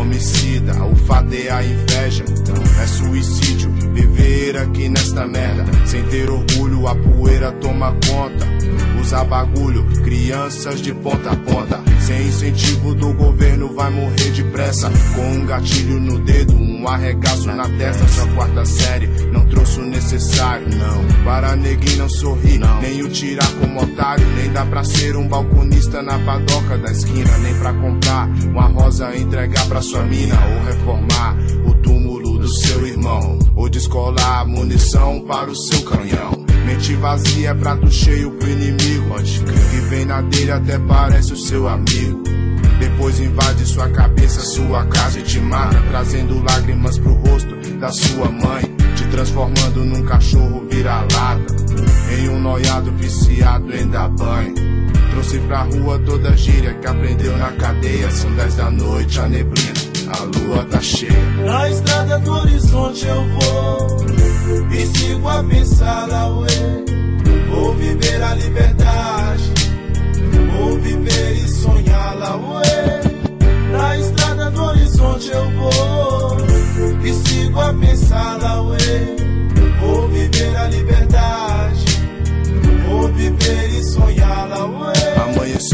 homicida, 0.06 0.84
o 0.84 0.94
fato 0.94 1.34
é 1.34 1.50
a 1.50 1.62
inveja. 1.62 2.24
É 2.80 2.86
suicídio 2.86 3.70
viver 3.92 4.56
aqui 4.56 4.88
nesta 4.88 5.26
merda. 5.26 5.64
Sem 5.84 6.02
ter 6.04 6.30
orgulho, 6.30 6.86
a 6.86 6.94
poeira 6.94 7.52
toma 7.52 7.92
conta. 8.06 8.55
Usar 9.00 9.24
bagulho, 9.24 9.84
crianças 10.02 10.80
de 10.80 10.92
ponta 10.94 11.30
a 11.30 11.36
ponta. 11.36 11.80
Sem 12.00 12.26
incentivo 12.28 12.94
do 12.94 13.12
governo, 13.14 13.74
vai 13.74 13.90
morrer 13.90 14.30
depressa. 14.30 14.90
Com 15.14 15.22
um 15.32 15.46
gatilho 15.46 16.00
no 16.00 16.18
dedo, 16.20 16.54
um 16.54 16.86
arregaço 16.88 17.48
na 17.48 17.68
testa. 17.68 18.06
Sua 18.08 18.26
quarta 18.28 18.64
série 18.64 19.06
não 19.32 19.44
trouxe 19.46 19.80
o 19.80 19.86
necessário, 19.86 20.68
não. 20.68 21.24
Para 21.24 21.56
neguinho 21.56 21.98
não 21.98 22.08
sorrir, 22.08 22.58
não. 22.58 22.80
nem 22.80 23.02
o 23.02 23.08
tirar 23.08 23.50
como 23.60 23.82
otário. 23.82 24.26
Nem 24.36 24.52
dá 24.52 24.64
pra 24.64 24.84
ser 24.84 25.16
um 25.16 25.28
balconista 25.28 26.02
na 26.02 26.18
padoca 26.20 26.78
da 26.78 26.90
esquina. 26.90 27.38
Nem 27.38 27.54
pra 27.58 27.72
comprar 27.74 28.28
uma 28.46 28.66
rosa 28.68 29.16
entregar 29.16 29.66
pra 29.66 29.82
sua 29.82 30.02
mina. 30.04 30.38
Ou 30.46 30.64
reformar 30.64 31.36
o 31.66 31.74
túmulo 31.82 32.38
do 32.38 32.48
seu 32.48 32.86
irmão. 32.86 33.38
Ou 33.54 33.68
descolar 33.68 34.46
munição 34.46 35.20
para 35.26 35.50
o 35.50 35.56
seu 35.56 35.82
canhão. 35.82 36.45
Mente 36.76 36.94
vazia, 36.96 37.54
prato 37.54 37.90
cheio 37.90 38.30
pro 38.32 38.50
inimigo. 38.50 39.14
Que 39.14 39.80
vem 39.88 40.04
na 40.04 40.20
dele 40.20 40.52
até 40.52 40.78
parece 40.78 41.32
o 41.32 41.36
seu 41.36 41.66
amigo. 41.66 42.22
Depois 42.78 43.18
invade 43.18 43.64
sua 43.64 43.88
cabeça, 43.88 44.42
sua 44.42 44.84
casa 44.84 45.18
e 45.18 45.22
te 45.22 45.40
mata, 45.40 45.80
trazendo 45.88 46.44
lágrimas 46.44 46.98
pro 46.98 47.14
rosto 47.14 47.56
da 47.80 47.88
sua 47.88 48.30
mãe, 48.30 48.62
te 48.94 49.06
transformando 49.06 49.86
num 49.86 50.04
cachorro 50.04 50.66
vira-lata, 50.70 51.56
em 52.18 52.28
um 52.28 52.38
noiado 52.38 52.92
viciado 52.92 53.74
em 53.74 53.88
dar 53.88 54.10
banho. 54.10 54.54
Trouxe 55.12 55.38
pra 55.38 55.62
rua 55.62 55.98
toda 56.00 56.28
a 56.28 56.36
gíria 56.36 56.74
que 56.74 56.86
aprendeu 56.86 57.38
na 57.38 57.52
cadeia. 57.52 58.10
São 58.10 58.30
dez 58.34 58.54
da 58.54 58.70
noite, 58.70 59.18
a 59.18 59.26
neblina, 59.26 59.72
a 60.12 60.24
lua 60.24 60.62
tá 60.64 60.80
cheia. 60.82 61.10
Na 61.42 61.70
estrada 61.70 62.18
do 62.18 62.32
horizonte 62.32 63.06
eu 63.06 63.26
vou 63.30 63.96
e 64.70 64.86
sigo 64.86 65.28
a 65.28 65.42
pensar 65.42 66.06
na 66.06 66.28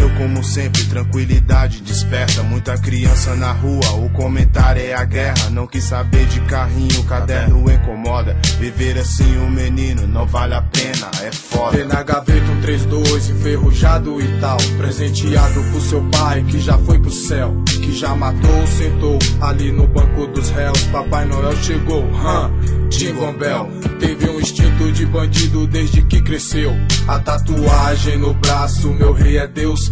Amanheceu 0.03 0.11
como 0.19 0.43
sempre, 0.43 0.85
tranquilidade 0.85 1.81
desperta. 1.81 2.43
Muita 2.43 2.77
criança 2.79 3.37
na 3.37 3.53
rua, 3.53 3.93
o 3.93 4.11
comentário 4.11 4.83
é 4.83 4.95
a 4.95 5.05
guerra. 5.05 5.51
Não 5.51 5.67
quis 5.67 5.85
saber 5.85 6.27
de 6.27 6.41
carrinho, 6.41 7.01
o 7.01 7.05
caderno 7.05 7.71
incomoda. 7.71 8.37
Viver 8.59 8.99
assim, 8.99 9.39
um 9.39 9.51
menino, 9.51 10.07
não 10.07 10.27
vale 10.27 10.55
a 10.55 10.63
pena, 10.63 11.11
é 11.23 11.31
foda. 11.31 11.77
Tem 11.77 11.87
na 11.87 12.03
gaveta 12.03 12.51
um 12.51 12.61
3 12.61 12.85
dois, 12.87 13.31
enferrujado 13.31 14.21
e 14.21 14.41
tal. 14.41 14.57
Presenteado 14.77 15.63
por 15.71 15.81
seu 15.81 16.03
pai 16.11 16.43
que 16.43 16.61
já 16.61 16.77
foi 16.79 16.99
pro 16.99 17.11
céu. 17.11 17.55
Que 17.67 17.93
já 17.93 18.15
matou, 18.15 18.67
sentou 18.67 19.19
ali 19.41 19.71
no 19.71 19.87
banco 19.87 20.27
dos 20.29 20.51
réus. 20.51 20.83
Papai 20.85 21.27
Noel 21.27 21.57
chegou, 21.63 22.03
hum, 22.03 22.89
Jingle 22.91 23.33
Bell. 23.35 23.69
Teve 24.01 24.29
um 24.29 24.41
instinto 24.41 24.91
de 24.93 25.07
bandido 25.07 25.67
desde 25.67 26.03
que 26.03 26.21
cresceu. 26.21 26.73
A 27.07 27.19
tatuagem 27.19 28.19
no 28.19 28.35
braço, 28.35 28.93
meu 28.93 29.13
rei 29.13 29.39
é 29.39 29.47
Deus. 29.47 29.92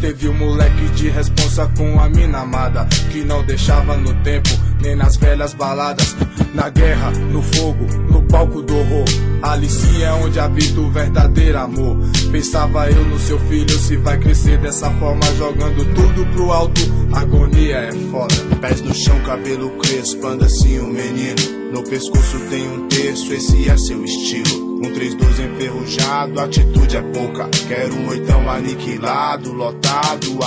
Teve 0.00 0.28
um 0.28 0.34
moleque 0.34 0.84
de 0.94 1.08
responsa 1.08 1.66
com 1.76 1.98
a 1.98 2.08
mina 2.08 2.38
amada. 2.38 2.86
Que 3.10 3.24
não 3.24 3.44
deixava 3.44 3.96
no 3.96 4.14
tempo, 4.22 4.48
nem 4.80 4.94
nas 4.94 5.16
velhas 5.16 5.52
baladas. 5.54 6.14
Na 6.54 6.68
guerra, 6.68 7.10
no 7.10 7.42
fogo, 7.42 7.84
no 8.08 8.22
palco 8.22 8.62
do 8.62 8.76
horror. 8.76 9.04
Ali 9.42 9.68
sim 9.68 10.02
é 10.02 10.12
onde 10.12 10.38
habita 10.38 10.80
o 10.80 10.90
verdadeiro 10.90 11.58
amor. 11.58 11.96
Pensava 12.30 12.88
eu 12.88 13.04
no 13.04 13.18
seu 13.18 13.40
filho, 13.40 13.76
se 13.76 13.96
vai 13.96 14.18
crescer 14.18 14.58
dessa 14.58 14.88
forma, 14.92 15.24
jogando 15.36 15.84
tudo 15.94 16.24
pro 16.32 16.52
alto. 16.52 16.80
Agonia 17.12 17.76
é 17.76 17.92
foda. 18.10 18.34
Pés 18.60 18.80
no 18.80 18.94
chão, 18.94 19.18
cabelo 19.22 19.70
crespo, 19.78 20.26
anda 20.26 20.46
assim 20.46 20.78
o 20.78 20.86
menino. 20.86 21.58
No 21.72 21.82
pescoço 21.82 22.38
tem 22.48 22.66
um 22.68 22.88
terço, 22.88 23.32
esse 23.32 23.68
é 23.68 23.76
seu 23.76 24.02
estilo. 24.04 24.78
Um 24.78 24.92
312 24.92 25.42
enferrujado, 25.42 26.40
atitude 26.40 26.96
é 26.96 27.02
pouca. 27.02 27.48
Quero 27.66 27.94
um 27.94 28.08
oitão 28.08 28.48
aniquilado, 28.48 29.52
lotado 29.52 29.87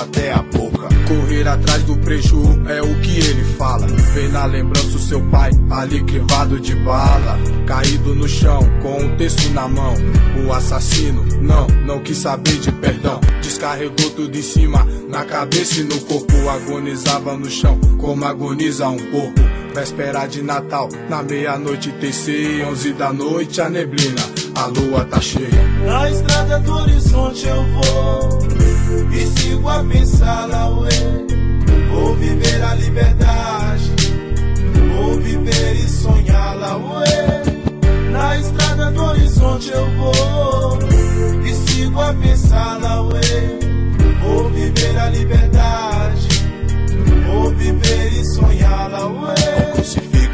até 0.02 0.32
a 0.32 0.42
boca. 0.42 0.90
Correr 1.08 1.48
atrás 1.48 1.84
do 1.84 1.98
preju 1.98 2.42
é 2.68 2.82
o 2.82 3.00
que 3.02 3.18
ele 3.18 3.44
fala. 3.58 3.88
Vem 4.14 4.30
na 4.30 4.46
lembrança 4.46 4.96
o 4.98 5.00
seu 5.00 5.22
pai, 5.30 5.52
ali 5.70 6.04
crivado 6.04 6.60
de 6.60 6.76
bala. 6.76 7.38
Caído 7.66 8.16
no 8.16 8.28
chão, 8.28 8.62
com 8.82 8.98
um 8.98 9.18
texto 9.18 9.50
na 9.50 9.68
mão. 9.68 9.94
O 10.46 10.54
assassino, 10.54 11.24
não, 11.42 11.68
não 11.86 12.00
quis 12.02 12.18
saber 12.18 12.58
de 12.60 12.72
perdão. 12.72 13.20
Descarregou 13.42 14.10
tudo 14.12 14.38
em 14.38 14.42
cima, 14.42 14.86
na 15.10 15.26
cabeça 15.26 15.82
e 15.82 15.84
no 15.84 16.00
corpo. 16.02 16.50
Agonizava 16.50 17.38
no 17.38 17.50
chão, 17.50 17.80
como 17.98 18.26
agoniza 18.26 18.88
um 18.88 18.98
porco. 18.98 19.40
Véspera 19.74 20.28
de 20.28 20.42
Natal, 20.42 20.90
na 21.10 21.24
meia-noite 21.24 21.92
TC, 21.94 22.64
11 22.70 22.94
da 22.94 23.14
noite, 23.14 23.62
a 23.62 23.70
neblina, 23.70 24.22
a 24.56 24.66
lua 24.68 25.06
tá 25.06 25.22
cheia. 25.22 25.64
Na 25.86 26.10
estrada 26.10 26.60
do 26.60 26.74
horizonte 26.74 27.48
eu 27.48 27.64
vou 27.64 28.40
e 29.12 29.26
sigo 29.28 29.68
a 29.70 29.84
ué. 30.70 30.90
Vou 31.90 32.16
viver 32.16 32.64
a 32.64 32.76
liberdade, 32.76 33.92
vou 34.96 35.20
viver 35.20 35.76
e 35.76 35.88
sonhar 35.88 36.56
lá, 36.56 36.78
ué. 36.78 37.44
Na 38.12 38.38
estrada 38.38 38.92
do 38.92 39.04
horizonte 39.04 39.72
eu 39.72 39.90
vou 39.98 40.80
e 41.46 41.54
sigo 41.54 42.00
a 42.02 42.14
ué. 43.04 43.22
Vou 44.22 44.50
viver 44.50 44.98
a 45.00 45.10
liberdade, 45.10 46.28
vou 47.28 47.50
viver 47.56 48.14
e 48.14 48.26
sonhar 48.26 48.90
lá, 48.90 49.08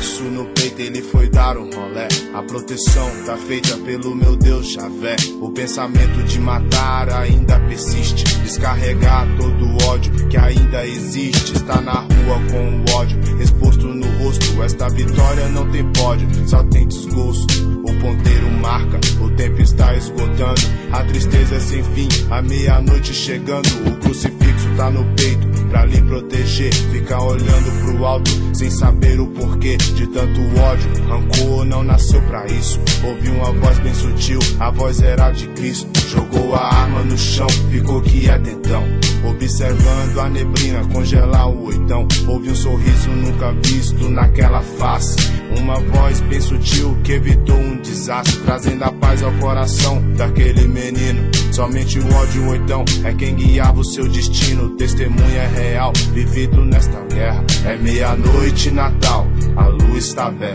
Crucifixo 0.07 0.23
no 0.31 0.45
peito, 0.45 0.81
ele 0.81 1.01
foi 1.01 1.29
dar 1.29 1.57
um 1.57 1.69
rolé. 1.69 2.07
A 2.33 2.41
proteção 2.41 3.09
tá 3.25 3.35
feita 3.35 3.75
pelo 3.79 4.15
meu 4.15 4.37
Deus 4.37 4.71
Javé. 4.71 5.17
O 5.41 5.51
pensamento 5.51 6.23
de 6.23 6.39
matar 6.39 7.09
ainda 7.09 7.59
persiste. 7.59 8.23
Descarregar 8.41 9.27
todo 9.37 9.65
o 9.65 9.83
ódio 9.83 10.13
que 10.29 10.37
ainda 10.37 10.85
existe. 10.85 11.53
Está 11.55 11.81
na 11.81 11.99
rua 11.99 12.39
com 12.49 12.91
o 12.91 12.95
ódio 12.95 13.19
exposto 13.41 13.85
no 13.87 14.07
rosto. 14.23 14.63
Esta 14.63 14.87
vitória 14.89 15.49
não 15.49 15.69
tem 15.69 15.91
pódio, 15.91 16.27
só 16.47 16.63
tem 16.63 16.87
desgosto. 16.87 17.81
O 17.83 17.93
ponteiro 17.99 18.49
marca, 18.61 18.99
o 19.21 19.29
tempo 19.31 19.61
está 19.61 19.93
esgotando. 19.93 20.61
A 20.91 21.03
tristeza 21.03 21.55
é 21.55 21.59
sem 21.59 21.83
fim, 21.83 22.07
a 22.29 22.41
meia-noite 22.41 23.13
chegando. 23.13 23.67
O 23.85 23.97
crucifixo 23.97 24.69
tá 24.77 24.89
no 24.89 25.03
peito 25.15 25.46
pra 25.69 25.85
lhe 25.85 26.01
proteger. 26.01 26.73
Fica 26.73 27.21
olhando 27.21 27.85
pro 27.85 28.05
alto 28.05 28.31
sem 28.53 28.69
saber 28.69 29.19
o 29.19 29.27
porquê 29.27 29.77
de 29.77 30.07
tanto 30.07 30.39
ódio. 30.59 30.89
Rancor 31.07 31.65
não 31.65 31.83
nasceu 31.83 32.21
pra 32.23 32.45
isso. 32.47 32.79
Ouvi 33.03 33.29
uma 33.29 33.51
voz 33.53 33.79
bem 33.79 33.93
sutil, 33.93 34.39
a 34.59 34.71
voz 34.71 35.01
era 35.01 35.31
de 35.31 35.47
Cristo. 35.49 35.87
Jogou 36.09 36.55
a 36.55 36.73
arma 36.73 37.03
no 37.03 37.17
chão, 37.17 37.47
ficou 37.69 38.01
quieto 38.01 38.49
então. 38.49 38.83
Observando 39.29 40.19
a 40.19 40.29
neblina 40.29 40.85
congelar 40.85 41.49
o 41.49 41.65
oitão. 41.65 42.07
Ouvi 42.27 42.51
um 42.51 42.55
sorriso 42.55 43.09
nunca 43.09 43.51
visto 43.63 44.09
naquela 44.09 44.61
face. 44.61 45.17
Uma 45.57 45.79
voz 45.79 46.21
bem 46.21 46.39
sutil 46.39 46.97
que 47.03 47.13
evitou 47.13 47.57
um 47.57 47.81
desastre, 47.81 48.37
trazendo 48.43 48.83
a 48.83 48.91
paz 48.91 49.23
ao 49.23 49.31
coração 49.33 50.01
daquele 50.15 50.67
menino. 50.67 51.29
Somente 51.51 51.99
o 51.99 52.15
ódio 52.15 52.49
oitão 52.49 52.85
é 53.03 53.13
quem 53.13 53.35
guiava 53.35 53.79
o 53.79 53.85
seu 53.85 54.07
destino. 54.07 54.69
Testemunha 54.71 55.41
é 55.55 55.56
real, 55.57 55.91
vivido 56.13 56.63
nesta 56.63 56.99
guerra. 57.01 57.43
É 57.65 57.75
meia-noite, 57.77 58.71
Natal, 58.71 59.27
a 59.55 59.67
luz 59.67 60.05
está 60.05 60.29
bela. 60.29 60.53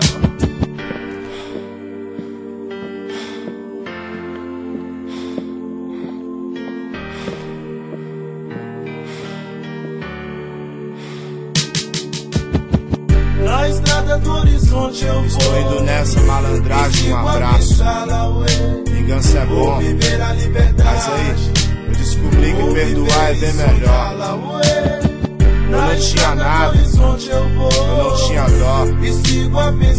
Na 13.44 13.68
estrada 13.68 14.18
do 14.18 14.30
horizonte 14.30 15.04
eu 15.04 15.14
vou. 15.14 15.24
Estou 15.26 15.60
indo 15.60 15.80
nessa 15.82 16.20
malandragem, 16.20 17.12
um 17.12 17.28
abraço. 17.28 17.84
Vingança 18.86 19.38
é 19.38 19.46
bom, 19.46 19.80
mas 20.84 21.08
aí 21.08 21.61
perdoar 22.82 23.30
é 23.30 23.34
bem 23.34 23.52
melhor. 23.52 24.12
Eu 25.70 25.80
não 25.80 25.96
tinha 25.96 26.34
nada, 26.34 26.76
eu 26.76 26.98
não 26.98 27.16
tinha 27.16 28.44
dó. 28.44 28.86
E 29.02 29.10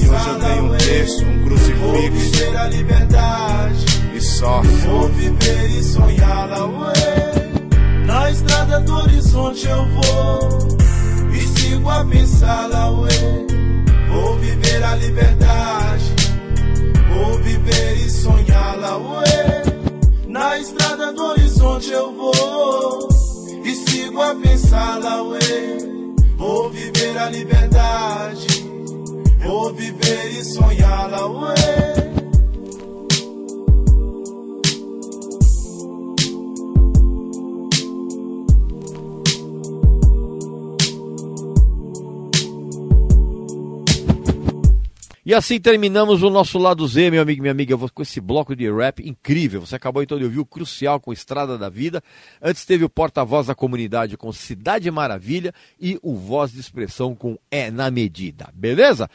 hoje 0.10 0.28
eu 0.28 0.40
tenho 0.40 0.66
um 0.66 0.78
texto, 0.78 1.26
um 1.26 1.44
crucifixo. 1.46 2.44
E 4.14 4.22
só. 4.22 4.62
Vou 4.62 5.08
viver 5.10 5.70
e 5.72 5.84
sonhar. 5.84 6.50
Na 8.06 8.30
estrada 8.30 8.80
do 8.82 8.96
horizonte 8.96 9.68
eu 9.68 9.86
vou 9.88 10.78
e 11.32 11.60
sigo 11.60 11.90
a 11.90 12.04
ué. 12.04 13.10
Vou 14.10 14.38
viver 14.38 14.84
a 14.84 14.96
liberdade, 14.96 16.14
vou 17.10 17.40
viver 17.40 17.94
e 17.98 18.10
sonhar 18.10 18.78
lá, 18.78 18.98
ué. 18.98 19.73
Na 20.34 20.58
estrada 20.58 21.14
do 21.14 21.26
horizonte 21.26 21.92
eu 21.92 22.12
vou 22.12 23.08
e 23.64 23.76
sigo 23.76 24.20
a 24.20 24.34
pensar 24.34 25.00
lá, 25.00 25.22
ué. 25.22 25.78
Vou 26.36 26.72
viver 26.72 27.16
a 27.20 27.30
liberdade, 27.30 28.48
vou 29.46 29.72
viver 29.76 30.32
e 30.32 30.44
sonhar 30.44 31.08
lá, 31.12 31.28
ué. 31.28 32.13
E 45.26 45.34
assim 45.34 45.58
terminamos 45.58 46.22
o 46.22 46.30
nosso 46.30 46.58
lado 46.58 46.86
Z, 46.86 47.10
meu 47.10 47.22
amigo 47.22 47.40
e 47.40 47.42
minha 47.42 47.52
amiga, 47.52 47.78
com 47.78 48.02
esse 48.02 48.20
bloco 48.20 48.54
de 48.54 48.70
rap 48.70 49.00
incrível. 49.08 49.62
Você 49.62 49.74
acabou 49.74 50.04
então 50.04 50.18
de 50.18 50.26
ouvir 50.26 50.40
o 50.40 50.46
Crucial 50.46 51.00
com 51.00 51.14
Estrada 51.14 51.58
da 51.58 51.70
Vida. 51.70 52.04
Antes 52.42 52.66
teve 52.66 52.84
o 52.84 52.90
Porta-Voz 52.90 53.48
da 53.48 53.56
Comunidade 53.56 54.18
com 54.18 54.34
Cidade 54.34 54.92
Maravilha 54.92 55.54
e 55.80 55.98
o 56.02 56.14
Voz 56.14 56.52
de 56.52 56.60
Expressão 56.60 57.16
com 57.16 57.38
É 57.50 57.72
na 57.72 57.90
Medida. 57.90 58.50
Beleza? 58.54 59.10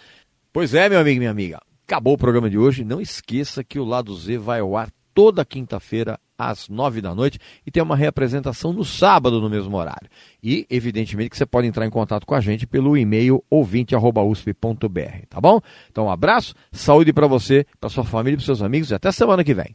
Pois 0.50 0.72
é, 0.72 0.88
meu 0.88 0.98
amigo 0.98 1.16
e 1.16 1.18
minha 1.18 1.30
amiga. 1.30 1.60
Acabou 1.86 2.14
o 2.14 2.18
programa 2.18 2.48
de 2.48 2.56
hoje. 2.56 2.84
Não 2.84 3.02
esqueça 3.02 3.62
que 3.62 3.78
o 3.78 3.84
lado 3.84 4.16
Z 4.16 4.38
vai 4.38 4.60
ao 4.60 4.78
ar 4.78 4.90
toda 5.12 5.44
quinta-feira 5.44 6.18
às 6.38 6.68
nove 6.68 7.00
da 7.00 7.14
noite 7.14 7.38
e 7.66 7.70
tem 7.70 7.82
uma 7.82 7.96
reapresentação 7.96 8.72
no 8.72 8.84
sábado 8.84 9.40
no 9.40 9.50
mesmo 9.50 9.76
horário. 9.76 10.08
E, 10.42 10.66
evidentemente, 10.70 11.30
que 11.30 11.36
você 11.36 11.44
pode 11.44 11.66
entrar 11.66 11.84
em 11.84 11.90
contato 11.90 12.24
com 12.24 12.34
a 12.34 12.40
gente 12.40 12.66
pelo 12.66 12.96
e-mail 12.96 13.42
ouvinte.usp.br, 13.50 15.26
tá 15.28 15.40
bom? 15.40 15.60
Então, 15.90 16.06
um 16.06 16.10
abraço, 16.10 16.54
saúde 16.70 17.12
para 17.12 17.26
você, 17.26 17.66
para 17.80 17.90
sua 17.90 18.04
família 18.04 18.36
para 18.36 18.46
seus 18.46 18.62
amigos 18.62 18.90
e 18.90 18.94
até 18.94 19.10
semana 19.10 19.42
que 19.42 19.54
vem. 19.54 19.74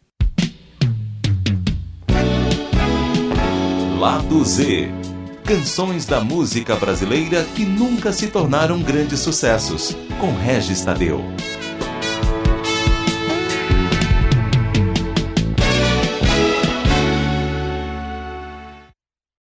Lado 4.00 4.44
Z. 4.44 4.90
Canções 5.46 6.06
da 6.06 6.22
música 6.22 6.76
brasileira 6.76 7.44
que 7.56 7.66
nunca 7.66 8.12
se 8.14 8.28
tornaram 8.28 8.82
grandes 8.82 9.20
sucessos. 9.20 9.96
Com 10.20 10.34
Regis 10.34 10.84
Tadeu. 10.84 11.22